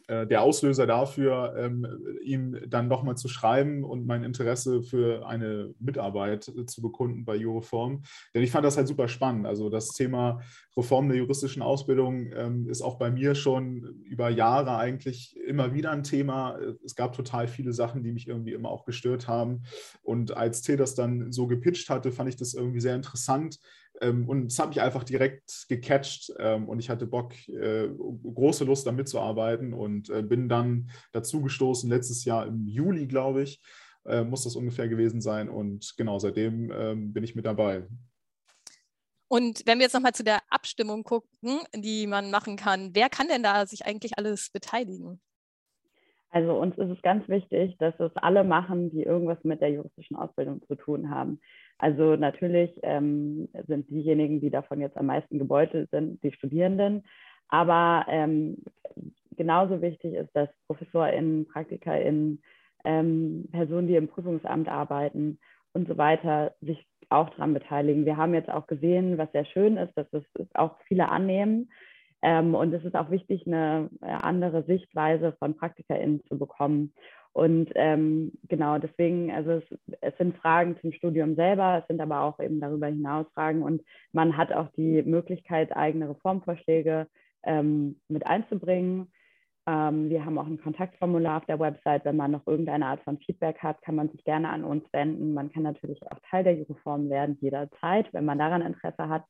der 0.08 0.42
Auslöser 0.42 0.86
dafür, 0.86 1.54
ähm, 1.56 1.86
ihm 2.22 2.58
dann 2.68 2.88
nochmal 2.88 3.16
zu 3.16 3.28
schreiben 3.28 3.84
und 3.84 4.06
mein 4.06 4.24
Interesse 4.24 4.82
für 4.82 5.26
eine 5.26 5.74
Mitarbeit 5.78 6.48
äh, 6.48 6.64
zu 6.66 6.82
bekunden 6.82 7.24
bei 7.24 7.36
Jureform. 7.36 8.02
Denn 8.34 8.42
ich 8.42 8.50
fand 8.50 8.64
das 8.64 8.76
halt 8.76 8.88
super 8.88 9.08
spannend. 9.08 9.46
Also 9.46 9.68
das 9.70 9.88
Thema 9.88 10.40
Reform 10.76 11.08
der 11.08 11.18
juristischen 11.18 11.62
Ausbildung 11.62 12.30
ähm, 12.34 12.68
ist 12.68 12.82
auch 12.82 12.98
bei 12.98 13.10
mir 13.10 13.34
schon 13.34 14.02
über 14.04 14.28
Jahre 14.30 14.76
eigentlich 14.76 15.36
immer 15.46 15.74
wieder 15.74 15.90
ein 15.90 16.04
Thema. 16.04 16.58
Es 16.84 16.94
gab 16.94 17.14
total 17.14 17.48
viele 17.48 17.72
Sachen, 17.72 18.02
die 18.02 18.12
mich 18.12 18.28
irgendwie 18.28 18.52
immer 18.52 18.70
auch 18.70 18.84
gestört 18.84 19.28
haben. 19.28 19.64
Und 20.02 20.36
als 20.36 20.62
T 20.62 20.76
das 20.76 20.94
dann 20.94 21.32
so 21.32 21.46
gepitcht 21.46 21.90
hatte, 21.90 22.12
fand 22.12 22.28
ich 22.28 22.36
das 22.36 22.54
irgendwie 22.54 22.80
sehr 22.80 22.94
interessant, 22.94 23.58
ähm, 24.00 24.28
und 24.28 24.46
es 24.46 24.58
hat 24.58 24.68
mich 24.68 24.80
einfach 24.80 25.04
direkt 25.04 25.66
gecatcht 25.68 26.32
ähm, 26.38 26.68
und 26.68 26.78
ich 26.78 26.90
hatte 26.90 27.06
Bock, 27.06 27.32
äh, 27.48 27.88
große 27.88 28.64
Lust, 28.64 28.86
da 28.86 28.92
mitzuarbeiten 28.92 29.72
und 29.72 30.10
äh, 30.10 30.22
bin 30.22 30.48
dann 30.48 30.90
dazu 31.12 31.42
gestoßen, 31.42 31.88
letztes 31.90 32.24
Jahr 32.24 32.46
im 32.46 32.66
Juli, 32.66 33.06
glaube 33.06 33.42
ich, 33.42 33.60
äh, 34.06 34.22
muss 34.24 34.44
das 34.44 34.56
ungefähr 34.56 34.88
gewesen 34.88 35.20
sein. 35.20 35.48
Und 35.48 35.94
genau, 35.96 36.18
seitdem 36.18 36.70
ähm, 36.72 37.12
bin 37.12 37.24
ich 37.24 37.34
mit 37.34 37.46
dabei. 37.46 37.86
Und 39.28 39.62
wenn 39.66 39.78
wir 39.78 39.84
jetzt 39.84 39.92
nochmal 39.92 40.14
zu 40.14 40.24
der 40.24 40.40
Abstimmung 40.48 41.04
gucken, 41.04 41.60
die 41.74 42.06
man 42.06 42.30
machen 42.30 42.56
kann, 42.56 42.94
wer 42.94 43.10
kann 43.10 43.28
denn 43.28 43.42
da 43.42 43.66
sich 43.66 43.84
eigentlich 43.84 44.16
alles 44.16 44.48
beteiligen? 44.50 45.20
Also 46.30 46.54
uns 46.58 46.76
ist 46.76 46.90
es 46.90 47.02
ganz 47.02 47.26
wichtig, 47.28 47.76
dass 47.78 47.98
es 48.00 48.14
alle 48.16 48.44
machen, 48.44 48.90
die 48.90 49.02
irgendwas 49.02 49.42
mit 49.44 49.60
der 49.60 49.70
juristischen 49.70 50.16
Ausbildung 50.16 50.60
zu 50.66 50.74
tun 50.74 51.10
haben. 51.10 51.40
Also 51.78 52.16
natürlich 52.16 52.70
ähm, 52.82 53.48
sind 53.66 53.88
diejenigen, 53.88 54.40
die 54.40 54.50
davon 54.50 54.80
jetzt 54.80 54.96
am 54.96 55.06
meisten 55.06 55.38
gebeutelt 55.38 55.90
sind, 55.90 56.22
die 56.22 56.32
Studierenden. 56.32 57.04
Aber 57.48 58.04
ähm, 58.08 58.58
genauso 59.36 59.80
wichtig 59.80 60.14
ist, 60.14 60.30
dass 60.34 60.50
ProfessorInnen, 60.66 61.46
PraktikerInnen, 61.46 62.42
ähm, 62.84 63.48
Personen, 63.50 63.88
die 63.88 63.96
im 63.96 64.08
Prüfungsamt 64.08 64.68
arbeiten 64.68 65.38
und 65.72 65.88
so 65.88 65.96
weiter, 65.96 66.54
sich 66.60 66.86
auch 67.08 67.30
daran 67.30 67.54
beteiligen. 67.54 68.04
Wir 68.04 68.18
haben 68.18 68.34
jetzt 68.34 68.50
auch 68.50 68.66
gesehen, 68.66 69.16
was 69.16 69.32
sehr 69.32 69.46
schön 69.46 69.78
ist, 69.78 69.96
dass 69.96 70.06
es 70.12 70.24
auch 70.54 70.76
viele 70.86 71.08
annehmen. 71.08 71.70
Ähm, 72.22 72.54
und 72.54 72.72
es 72.72 72.84
ist 72.84 72.96
auch 72.96 73.10
wichtig, 73.10 73.46
eine 73.46 73.90
äh, 74.02 74.06
andere 74.06 74.64
Sichtweise 74.64 75.32
von 75.38 75.56
PraktikerInnen 75.56 76.24
zu 76.24 76.38
bekommen. 76.38 76.92
Und 77.32 77.70
ähm, 77.76 78.32
genau 78.48 78.78
deswegen, 78.78 79.30
also 79.30 79.52
es, 79.52 79.64
es, 80.00 80.16
sind 80.18 80.36
Fragen 80.38 80.76
zum 80.80 80.92
Studium 80.92 81.36
selber, 81.36 81.78
es 81.80 81.86
sind 81.86 82.00
aber 82.00 82.22
auch 82.22 82.40
eben 82.40 82.60
darüber 82.60 82.88
hinaus 82.88 83.26
Fragen 83.34 83.62
und 83.62 83.82
man 84.12 84.36
hat 84.36 84.52
auch 84.52 84.68
die 84.76 85.02
Möglichkeit, 85.02 85.76
eigene 85.76 86.08
Reformvorschläge 86.08 87.06
ähm, 87.44 88.00
mit 88.08 88.26
einzubringen. 88.26 89.12
Ähm, 89.68 90.08
wir 90.08 90.24
haben 90.24 90.38
auch 90.38 90.46
ein 90.46 90.60
Kontaktformular 90.60 91.36
auf 91.36 91.46
der 91.46 91.60
Website. 91.60 92.04
Wenn 92.04 92.16
man 92.16 92.30
noch 92.30 92.46
irgendeine 92.46 92.86
Art 92.86 93.02
von 93.04 93.18
Feedback 93.18 93.58
hat, 93.58 93.82
kann 93.82 93.94
man 93.94 94.08
sich 94.08 94.24
gerne 94.24 94.48
an 94.48 94.64
uns 94.64 94.84
wenden. 94.92 95.34
Man 95.34 95.52
kann 95.52 95.62
natürlich 95.62 96.02
auch 96.10 96.18
Teil 96.30 96.42
der 96.42 96.58
Reform 96.58 97.10
werden, 97.10 97.36
jederzeit, 97.40 98.12
wenn 98.12 98.24
man 98.24 98.38
daran 98.38 98.62
Interesse 98.62 99.08
hat. 99.08 99.24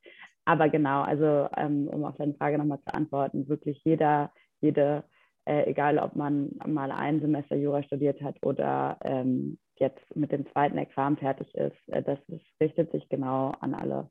Aber 0.48 0.70
genau, 0.70 1.02
also 1.02 1.46
ähm, 1.58 1.88
um 1.88 2.06
auf 2.06 2.16
deine 2.16 2.32
Frage 2.32 2.56
nochmal 2.56 2.80
zu 2.80 2.94
antworten, 2.94 3.50
wirklich 3.50 3.82
jeder, 3.84 4.32
jede 4.62 5.04
äh, 5.44 5.68
egal 5.68 5.98
ob 5.98 6.16
man 6.16 6.52
mal 6.66 6.90
ein 6.90 7.20
Semester 7.20 7.54
Jura 7.54 7.82
studiert 7.82 8.22
hat 8.22 8.38
oder 8.40 8.98
ähm, 9.02 9.58
jetzt 9.76 10.00
mit 10.16 10.32
dem 10.32 10.50
zweiten 10.50 10.78
Examen 10.78 11.18
fertig 11.18 11.54
ist. 11.54 11.76
Äh, 11.88 12.02
das 12.02 12.18
ist, 12.28 12.46
richtet 12.62 12.90
sich 12.92 13.06
genau 13.10 13.52
an 13.60 13.74
alle. 13.74 14.10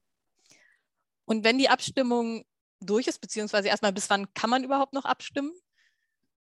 Und 1.26 1.44
wenn 1.44 1.58
die 1.58 1.70
Abstimmung 1.70 2.44
durch 2.82 3.08
ist, 3.08 3.20
beziehungsweise 3.20 3.70
erstmal 3.70 3.94
bis 3.94 4.08
wann 4.12 4.32
kann 4.36 4.52
man 4.52 4.64
überhaupt 4.64 4.94
noch 4.94 5.06
abstimmen? 5.06 5.52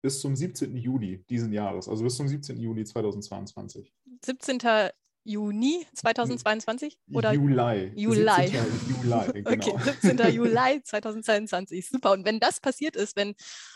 Bis 0.03 0.21
zum 0.21 0.35
17. 0.35 0.77
Juli 0.77 1.25
diesen 1.27 1.51
Jahres, 1.51 1.89
also 1.89 2.03
bis 2.03 2.17
zum 2.17 2.27
17. 2.27 2.59
Juli 2.59 2.85
2022. 2.85 3.91
17. 4.23 4.59
Juni 5.27 5.85
2022 5.93 6.97
oder 7.11 7.33
Juli. 7.33 7.91
Juli. 7.95 8.47
17. 8.47 8.65
Juli, 9.03 9.43
genau. 9.43 9.75
Okay, 9.75 9.91
17. 10.01 10.33
Juli 10.33 10.81
2022. 10.83 11.89
Super. 11.89 12.13
Und 12.13 12.25
wenn 12.25 12.39
das 12.39 12.61
passiert 12.61 12.95
ist, 12.95 13.17
wenn 13.17 13.35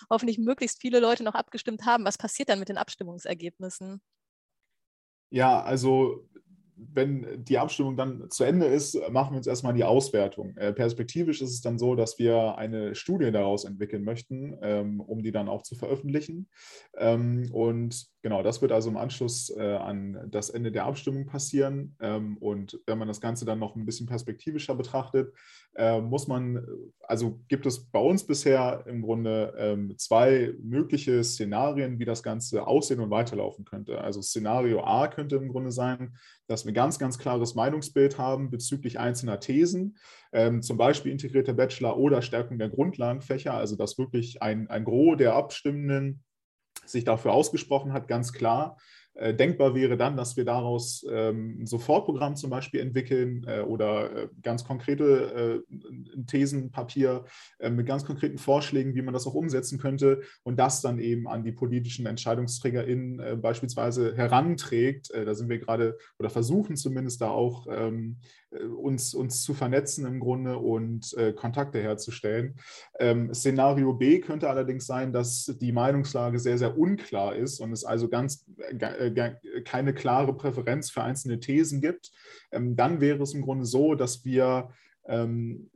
hoffentlich 0.10 0.38
möglichst 0.38 0.80
viele 0.80 1.02
Leute 1.02 1.24
noch 1.24 1.36
abgestimmt 1.36 1.86
haben, 1.86 2.06
was 2.06 2.18
passiert 2.18 2.48
dann 2.48 2.60
mit 2.60 2.70
den 2.70 2.78
Abstimmungsergebnissen? 2.78 4.02
Ja, 5.30 5.62
also 5.62 6.30
wenn 6.94 7.44
die 7.44 7.58
Abstimmung 7.58 7.96
dann 7.98 8.30
zu 8.30 8.44
Ende 8.44 8.66
ist, 8.66 8.98
machen 9.10 9.34
wir 9.34 9.38
uns 9.38 9.48
erstmal 9.48 9.74
die 9.74 9.84
Auswertung. 9.84 10.56
Äh, 10.58 10.74
perspektivisch 10.74 11.42
ist 11.42 11.52
es 11.52 11.62
dann 11.62 11.78
so, 11.78 11.96
dass 11.96 12.18
wir 12.20 12.58
eine 12.58 12.96
Studie 12.96 13.32
daraus 13.32 13.66
entwickeln 13.66 14.04
möchten, 14.04 14.58
ähm, 14.62 15.00
um 15.00 15.24
die 15.24 15.32
dann 15.32 15.50
auch 15.50 15.64
zu 15.64 15.76
veröffentlichen. 15.76 16.50
Ähm, 16.98 17.50
und 17.52 18.12
Genau, 18.24 18.44
das 18.44 18.62
wird 18.62 18.72
also 18.72 18.90
im 18.90 18.98
Anschluss 18.98 19.50
äh, 19.50 19.76
an 19.78 20.28
das 20.30 20.52
Ende 20.52 20.72
der 20.72 20.86
Abstimmung 20.86 21.26
passieren. 21.26 21.96
Ähm, 22.00 22.38
und 22.38 22.80
wenn 22.86 23.00
man 23.00 23.08
das 23.08 23.20
Ganze 23.20 23.46
dann 23.46 23.58
noch 23.58 23.76
ein 23.76 23.86
bisschen 23.86 24.06
perspektivischer 24.06 24.76
betrachtet, 24.76 25.34
muss 26.02 26.28
man, 26.28 26.66
also 27.02 27.40
gibt 27.48 27.66
es 27.66 27.90
bei 27.90 28.00
uns 28.00 28.26
bisher 28.28 28.84
im 28.88 29.02
Grunde 29.02 29.54
ähm, 29.58 29.98
zwei 29.98 30.54
mögliche 30.62 31.24
Szenarien, 31.24 31.98
wie 31.98 32.06
das 32.06 32.24
Ganze 32.24 32.68
aussehen 32.68 33.00
und 33.00 33.10
weiterlaufen 33.10 33.64
könnte. 33.64 34.02
Also 34.02 34.22
Szenario 34.22 34.84
A 34.84 35.08
könnte 35.08 35.38
im 35.38 35.48
Grunde 35.48 35.72
sein, 35.72 36.18
dass 36.48 36.66
wir 36.66 36.74
ganz, 36.74 37.00
ganz 37.00 37.18
klares 37.18 37.56
Meinungsbild 37.56 38.18
haben 38.18 38.50
bezüglich 38.50 39.00
einzelner 39.00 39.40
Thesen, 39.40 39.98
ähm, 40.34 40.62
zum 40.62 40.78
Beispiel 40.78 41.12
integrierter 41.12 41.54
Bachelor 41.54 41.98
oder 41.98 42.22
Stärkung 42.22 42.60
der 42.60 42.70
Grundlagenfächer, 42.70 43.54
also 43.54 43.78
dass 43.78 43.98
wirklich 43.98 44.42
ein, 44.42 44.70
ein 44.70 44.84
Gros 44.84 45.18
der 45.18 45.36
Abstimmenden 45.36 46.24
sich 46.86 47.06
dafür 47.06 47.32
ausgesprochen 47.32 47.94
hat, 47.94 48.08
ganz 48.08 48.34
klar. 48.34 48.78
Äh, 49.14 49.34
denkbar 49.34 49.76
wäre 49.76 49.98
dann, 49.98 50.16
dass 50.16 50.38
wir 50.38 50.46
daraus 50.46 51.06
ähm, 51.10 51.62
ein 51.62 51.66
Sofortprogramm 51.66 52.36
zum 52.36 52.50
Beispiel 52.50 52.80
entwickeln 52.80 53.46
äh, 53.46 53.60
oder 53.62 54.16
äh, 54.16 54.28
ganz 54.42 54.64
konkrete 54.64 55.64
Thesenpapier 56.28 57.26
mit 57.70 57.86
ganz 57.86 58.06
konkreten 58.06 58.38
Vorschlägen, 58.38 58.96
wie 58.96 59.02
man 59.02 59.14
das 59.14 59.28
auch 59.28 59.34
umsetzen 59.34 59.80
könnte 59.80 60.22
und 60.44 60.58
das 60.58 60.82
dann 60.82 61.00
eben 61.00 61.28
an 61.28 61.44
die 61.44 61.52
politischen 61.52 62.06
EntscheidungsträgerInnen 62.06 63.42
beispielsweise 63.42 64.16
heranträgt. 64.16 65.10
da 65.14 65.34
sind 65.34 65.50
wir 65.50 65.60
gerade 65.60 65.98
oder 66.20 66.30
versuchen 66.30 66.76
zumindest 66.76 67.22
da 67.22 67.30
auch 67.30 67.68
ähm, 67.70 68.18
uns, 68.52 69.14
uns 69.14 69.44
zu 69.44 69.54
vernetzen 69.54 70.06
im 70.06 70.20
Grunde 70.20 70.58
und 70.58 71.16
Kontakte 71.36 71.80
herzustellen. 71.80 72.56
Ähm, 73.00 73.34
Szenario 73.34 73.94
B 73.94 74.20
könnte 74.20 74.50
allerdings 74.50 74.86
sein, 74.86 75.14
dass 75.14 75.46
die 75.60 75.72
Meinungslage 75.72 76.40
sehr, 76.40 76.58
sehr 76.58 76.78
unklar 76.78 77.36
ist 77.36 77.60
und 77.60 77.72
es 77.72 77.86
also 77.86 78.10
ganz 78.10 78.46
äh, 78.80 79.32
keine 79.64 79.94
klare 79.94 80.34
Präferenz 80.34 80.90
für 80.90 81.04
einzelne 81.04 81.40
Thesen 81.40 81.82
gibt, 81.82 82.12
ähm, 82.52 82.76
dann 82.76 83.02
wäre 83.02 83.24
es 83.24 83.34
im 83.34 83.42
Grunde 83.42 83.66
so, 83.66 83.96
dass 83.96 84.26
wir 84.26 84.70
ähm, 85.06 85.70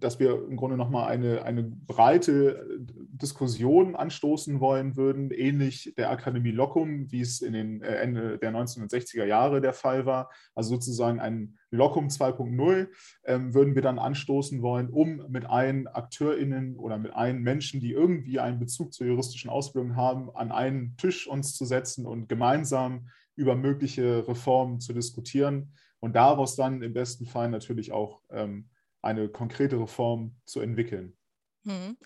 dass 0.00 0.18
wir 0.18 0.46
im 0.48 0.56
Grunde 0.56 0.76
nochmal 0.76 1.08
eine, 1.08 1.44
eine 1.44 1.62
breite 1.62 2.58
äh, 2.58 2.78
Diskussion 3.12 3.94
anstoßen 3.94 4.60
wollen 4.60 4.96
würden, 4.96 5.30
ähnlich 5.30 5.94
der 5.96 6.10
Akademie 6.10 6.50
Locum, 6.50 7.10
wie 7.12 7.20
es 7.20 7.40
in 7.40 7.52
den 7.52 7.82
äh, 7.82 7.96
Ende 7.96 8.38
der 8.38 8.52
1960er 8.52 9.24
Jahre 9.24 9.60
der 9.60 9.72
Fall 9.72 10.06
war. 10.06 10.30
Also 10.54 10.74
sozusagen 10.74 11.20
ein 11.20 11.58
Locum 11.70 12.08
2.0 12.08 12.88
ähm, 13.24 13.54
würden 13.54 13.74
wir 13.74 13.82
dann 13.82 13.98
anstoßen 13.98 14.62
wollen, 14.62 14.88
um 14.88 15.24
mit 15.28 15.44
allen 15.44 15.86
AkteurInnen 15.86 16.76
oder 16.76 16.98
mit 16.98 17.12
allen 17.12 17.42
Menschen, 17.42 17.80
die 17.80 17.92
irgendwie 17.92 18.40
einen 18.40 18.58
Bezug 18.58 18.92
zur 18.92 19.06
juristischen 19.06 19.50
Ausbildung 19.50 19.96
haben, 19.96 20.34
an 20.34 20.50
einen 20.50 20.96
Tisch 20.96 21.28
uns 21.28 21.54
zu 21.54 21.64
setzen 21.64 22.06
und 22.06 22.28
gemeinsam 22.28 23.08
über 23.36 23.54
mögliche 23.54 24.26
Reformen 24.26 24.80
zu 24.80 24.92
diskutieren 24.92 25.72
und 26.00 26.16
daraus 26.16 26.56
dann 26.56 26.82
im 26.82 26.92
besten 26.92 27.26
Fall 27.26 27.50
natürlich 27.50 27.92
auch 27.92 28.20
ähm, 28.30 28.68
eine 29.02 29.28
konkrete 29.28 29.78
Reform 29.78 30.36
zu 30.44 30.60
entwickeln. 30.60 31.16
Hm. 31.64 31.96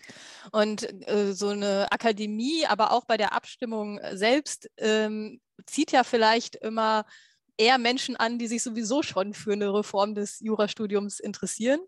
Und 0.51 1.07
äh, 1.07 1.33
so 1.33 1.49
eine 1.49 1.91
Akademie, 1.91 2.65
aber 2.65 2.91
auch 2.91 3.05
bei 3.05 3.17
der 3.17 3.33
Abstimmung 3.33 3.99
selbst, 4.13 4.69
ähm, 4.77 5.39
zieht 5.65 5.91
ja 5.91 6.03
vielleicht 6.03 6.55
immer 6.57 7.05
eher 7.57 7.77
Menschen 7.77 8.17
an, 8.17 8.37
die 8.37 8.47
sich 8.47 8.61
sowieso 8.63 9.01
schon 9.01 9.33
für 9.33 9.53
eine 9.53 9.73
Reform 9.73 10.13
des 10.13 10.39
Jurastudiums 10.41 11.19
interessieren. 11.19 11.79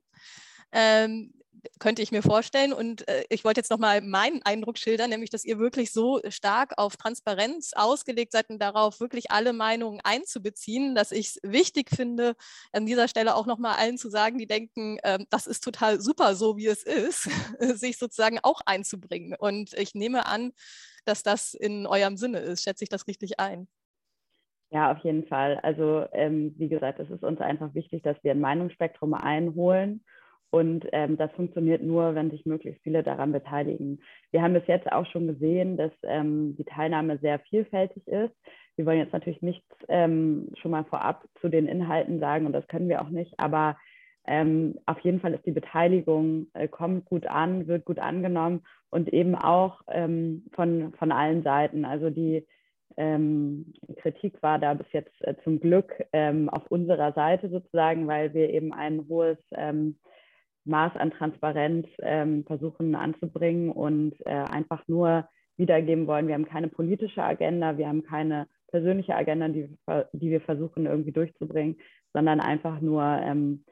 Ähm, 0.71 1.33
könnte 1.79 2.01
ich 2.01 2.11
mir 2.11 2.21
vorstellen. 2.21 2.73
Und 2.73 3.07
äh, 3.07 3.23
ich 3.29 3.43
wollte 3.43 3.59
jetzt 3.59 3.71
nochmal 3.71 4.01
meinen 4.01 4.41
Eindruck 4.43 4.77
schildern, 4.77 5.09
nämlich, 5.09 5.29
dass 5.29 5.45
ihr 5.45 5.59
wirklich 5.59 5.91
so 5.91 6.19
stark 6.29 6.73
auf 6.77 6.97
Transparenz 6.97 7.73
ausgelegt 7.73 8.31
seid 8.31 8.49
und 8.49 8.61
darauf 8.61 8.99
wirklich 8.99 9.31
alle 9.31 9.53
Meinungen 9.53 9.99
einzubeziehen, 10.03 10.95
dass 10.95 11.11
ich 11.11 11.27
es 11.27 11.39
wichtig 11.43 11.89
finde, 11.89 12.35
an 12.71 12.85
dieser 12.85 13.07
Stelle 13.07 13.35
auch 13.35 13.45
nochmal 13.45 13.75
allen 13.77 13.97
zu 13.97 14.09
sagen, 14.09 14.37
die 14.37 14.47
denken, 14.47 14.97
äh, 15.03 15.19
das 15.29 15.47
ist 15.47 15.63
total 15.63 16.01
super, 16.01 16.35
so 16.35 16.57
wie 16.57 16.67
es 16.67 16.83
ist, 16.83 17.23
sich 17.59 17.97
sozusagen 17.97 18.39
auch 18.43 18.61
einzubringen. 18.65 19.35
Und 19.37 19.73
ich 19.73 19.95
nehme 19.95 20.25
an, 20.25 20.51
dass 21.05 21.23
das 21.23 21.53
in 21.53 21.87
eurem 21.87 22.17
Sinne 22.17 22.39
ist. 22.39 22.63
Schätze 22.63 22.83
ich 22.83 22.89
das 22.89 23.07
richtig 23.07 23.39
ein? 23.39 23.67
Ja, 24.69 24.91
auf 24.91 24.99
jeden 24.99 25.25
Fall. 25.27 25.59
Also 25.63 26.05
ähm, 26.11 26.53
wie 26.57 26.67
gesagt, 26.67 26.99
es 26.99 27.09
ist 27.09 27.23
uns 27.23 27.39
einfach 27.39 27.73
wichtig, 27.73 28.03
dass 28.03 28.21
wir 28.23 28.31
ein 28.31 28.41
Meinungsspektrum 28.41 29.13
einholen 29.13 30.03
und 30.49 30.85
ähm, 30.93 31.17
das 31.17 31.31
funktioniert 31.33 31.83
nur, 31.83 32.15
wenn 32.15 32.31
sich 32.31 32.45
möglichst 32.45 32.81
viele 32.83 33.03
daran 33.03 33.31
beteiligen. 33.31 33.99
Wir 34.31 34.41
haben 34.41 34.53
bis 34.53 34.67
jetzt 34.67 34.91
auch 34.91 35.05
schon 35.07 35.27
gesehen, 35.27 35.77
dass 35.77 35.91
ähm, 36.03 36.55
die 36.57 36.63
Teilnahme 36.63 37.17
sehr 37.17 37.39
vielfältig 37.39 38.07
ist. 38.07 38.33
Wir 38.77 38.85
wollen 38.85 38.99
jetzt 38.99 39.13
natürlich 39.13 39.41
nichts 39.41 39.65
ähm, 39.89 40.49
schon 40.61 40.71
mal 40.71 40.85
vorab 40.85 41.25
zu 41.41 41.49
den 41.49 41.67
Inhalten 41.67 42.19
sagen 42.19 42.45
und 42.45 42.53
das 42.53 42.67
können 42.67 42.87
wir 42.87 43.01
auch 43.01 43.09
nicht, 43.09 43.33
aber 43.39 43.77
ähm, 44.27 44.77
auf 44.85 44.99
jeden 44.99 45.21
Fall 45.21 45.33
ist 45.33 45.45
die 45.45 45.51
Beteiligung, 45.51 46.47
äh, 46.53 46.67
kommt 46.67 47.05
gut 47.05 47.25
an, 47.27 47.67
wird 47.67 47.85
gut 47.85 47.97
angenommen 47.97 48.61
und 48.89 49.11
eben 49.13 49.35
auch 49.35 49.81
ähm, 49.87 50.45
von, 50.53 50.93
von 50.99 51.11
allen 51.11 51.43
Seiten. 51.43 51.85
Also 51.85 52.09
die 52.09 52.45
ähm, 52.97 53.73
Kritik 54.01 54.41
war 54.43 54.59
da 54.59 54.73
bis 54.73 54.87
jetzt 54.91 55.13
äh, 55.21 55.35
zum 55.43 55.59
Glück 55.59 55.93
auf 56.13 56.67
unserer 56.69 57.13
Seite 57.13 57.49
sozusagen, 57.49 58.07
weil 58.07 58.33
wir 58.33 58.49
eben 58.49 58.73
ein 58.73 59.05
hohes 59.07 59.37
Maß 60.67 60.95
an 60.95 61.11
Transparenz 61.11 61.87
ähm, 61.99 62.43
versuchen 62.45 62.95
anzubringen 62.95 63.71
und 63.71 64.13
äh, 64.25 64.31
einfach 64.31 64.87
nur 64.87 65.27
wiedergeben 65.57 66.07
wollen. 66.07 66.27
Wir 66.27 66.35
haben 66.35 66.45
keine 66.47 66.67
politische 66.67 67.23
Agenda, 67.23 67.77
wir 67.77 67.87
haben 67.87 68.03
keine 68.03 68.47
persönliche 68.67 69.15
Agenda, 69.15 69.47
die, 69.47 69.69
die 70.13 70.29
wir 70.29 70.41
versuchen 70.41 70.85
irgendwie 70.85 71.11
durchzubringen, 71.11 71.77
sondern 72.13 72.39
einfach 72.39 72.81
nur 72.81 73.03
ähm, 73.03 73.63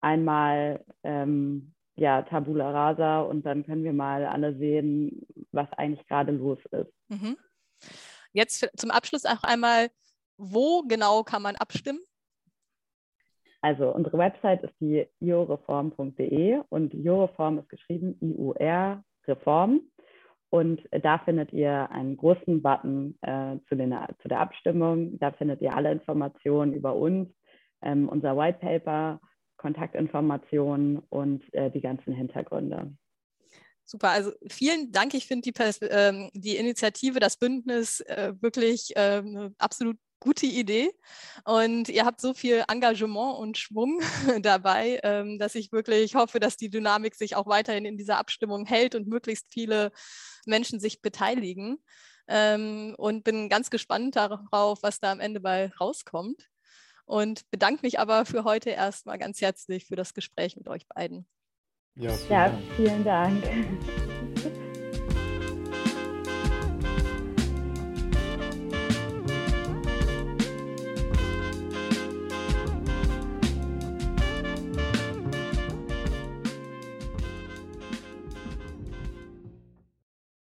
einmal 0.00 0.84
ähm, 1.04 1.72
ja, 1.94 2.22
Tabula 2.22 2.70
rasa 2.70 3.20
und 3.20 3.44
dann 3.46 3.64
können 3.64 3.84
wir 3.84 3.92
mal 3.92 4.26
alle 4.26 4.56
sehen, 4.56 5.26
was 5.52 5.70
eigentlich 5.74 6.06
gerade 6.06 6.32
los 6.32 6.58
ist. 6.70 6.92
Mhm. 7.08 7.36
Jetzt 8.32 8.68
zum 8.76 8.90
Abschluss 8.90 9.24
auch 9.24 9.42
einmal, 9.42 9.90
wo 10.36 10.82
genau 10.82 11.22
kann 11.22 11.42
man 11.42 11.56
abstimmen? 11.56 12.00
Also 13.62 13.94
unsere 13.94 14.18
Website 14.18 14.64
ist 14.64 14.74
die 14.80 15.06
ioreform.de 15.20 16.60
und 16.68 16.92
Ioreform 16.92 17.58
ist 17.58 17.68
geschrieben 17.68 18.18
IUR 18.20 19.04
Reform. 19.26 19.80
Und 20.50 20.82
da 20.90 21.18
findet 21.18 21.52
ihr 21.52 21.90
einen 21.92 22.16
großen 22.16 22.60
Button 22.60 23.16
äh, 23.22 23.56
zu, 23.68 23.76
den, 23.76 23.96
zu, 24.20 24.28
der 24.28 24.40
Abstimmung. 24.40 25.18
Da 25.18 25.30
findet 25.30 25.62
ihr 25.62 25.74
alle 25.74 25.92
Informationen 25.92 26.74
über 26.74 26.94
uns, 26.94 27.30
ähm, 27.80 28.08
unser 28.08 28.36
White 28.36 28.58
Paper, 28.58 29.20
Kontaktinformationen 29.56 30.98
und 31.08 31.42
äh, 31.54 31.70
die 31.70 31.80
ganzen 31.80 32.12
Hintergründe. 32.12 32.92
Super, 33.84 34.10
also 34.10 34.32
vielen 34.48 34.90
Dank. 34.90 35.14
Ich 35.14 35.26
finde 35.26 35.50
die, 35.50 35.86
ähm, 35.86 36.30
die 36.34 36.56
Initiative, 36.56 37.20
das 37.20 37.36
Bündnis 37.36 38.00
äh, 38.00 38.34
wirklich 38.40 38.92
ähm, 38.96 39.54
absolut 39.58 39.96
gute 40.22 40.46
Idee. 40.46 40.92
Und 41.44 41.88
ihr 41.88 42.04
habt 42.04 42.20
so 42.20 42.32
viel 42.32 42.64
Engagement 42.68 43.38
und 43.38 43.58
Schwung 43.58 44.00
dabei, 44.40 45.00
ähm, 45.02 45.38
dass 45.38 45.54
ich 45.54 45.72
wirklich 45.72 46.14
hoffe, 46.14 46.38
dass 46.38 46.56
die 46.56 46.70
Dynamik 46.70 47.14
sich 47.14 47.34
auch 47.34 47.46
weiterhin 47.46 47.84
in 47.84 47.98
dieser 47.98 48.18
Abstimmung 48.18 48.64
hält 48.64 48.94
und 48.94 49.08
möglichst 49.08 49.52
viele 49.52 49.90
Menschen 50.46 50.80
sich 50.80 51.02
beteiligen. 51.02 51.78
Ähm, 52.28 52.94
und 52.98 53.24
bin 53.24 53.48
ganz 53.48 53.68
gespannt 53.68 54.14
darauf, 54.14 54.82
was 54.82 55.00
da 55.00 55.10
am 55.10 55.18
Ende 55.18 55.40
bei 55.40 55.72
rauskommt. 55.80 56.48
Und 57.04 57.50
bedanke 57.50 57.80
mich 57.82 57.98
aber 57.98 58.24
für 58.24 58.44
heute 58.44 58.70
erstmal 58.70 59.18
ganz 59.18 59.40
herzlich 59.40 59.86
für 59.86 59.96
das 59.96 60.14
Gespräch 60.14 60.56
mit 60.56 60.68
euch 60.68 60.86
beiden. 60.86 61.26
Ja, 61.96 62.12
vielen 62.12 62.30
ja, 62.30 62.48
Dank. 62.48 62.62
Vielen 62.76 63.04
Dank. 63.04 64.11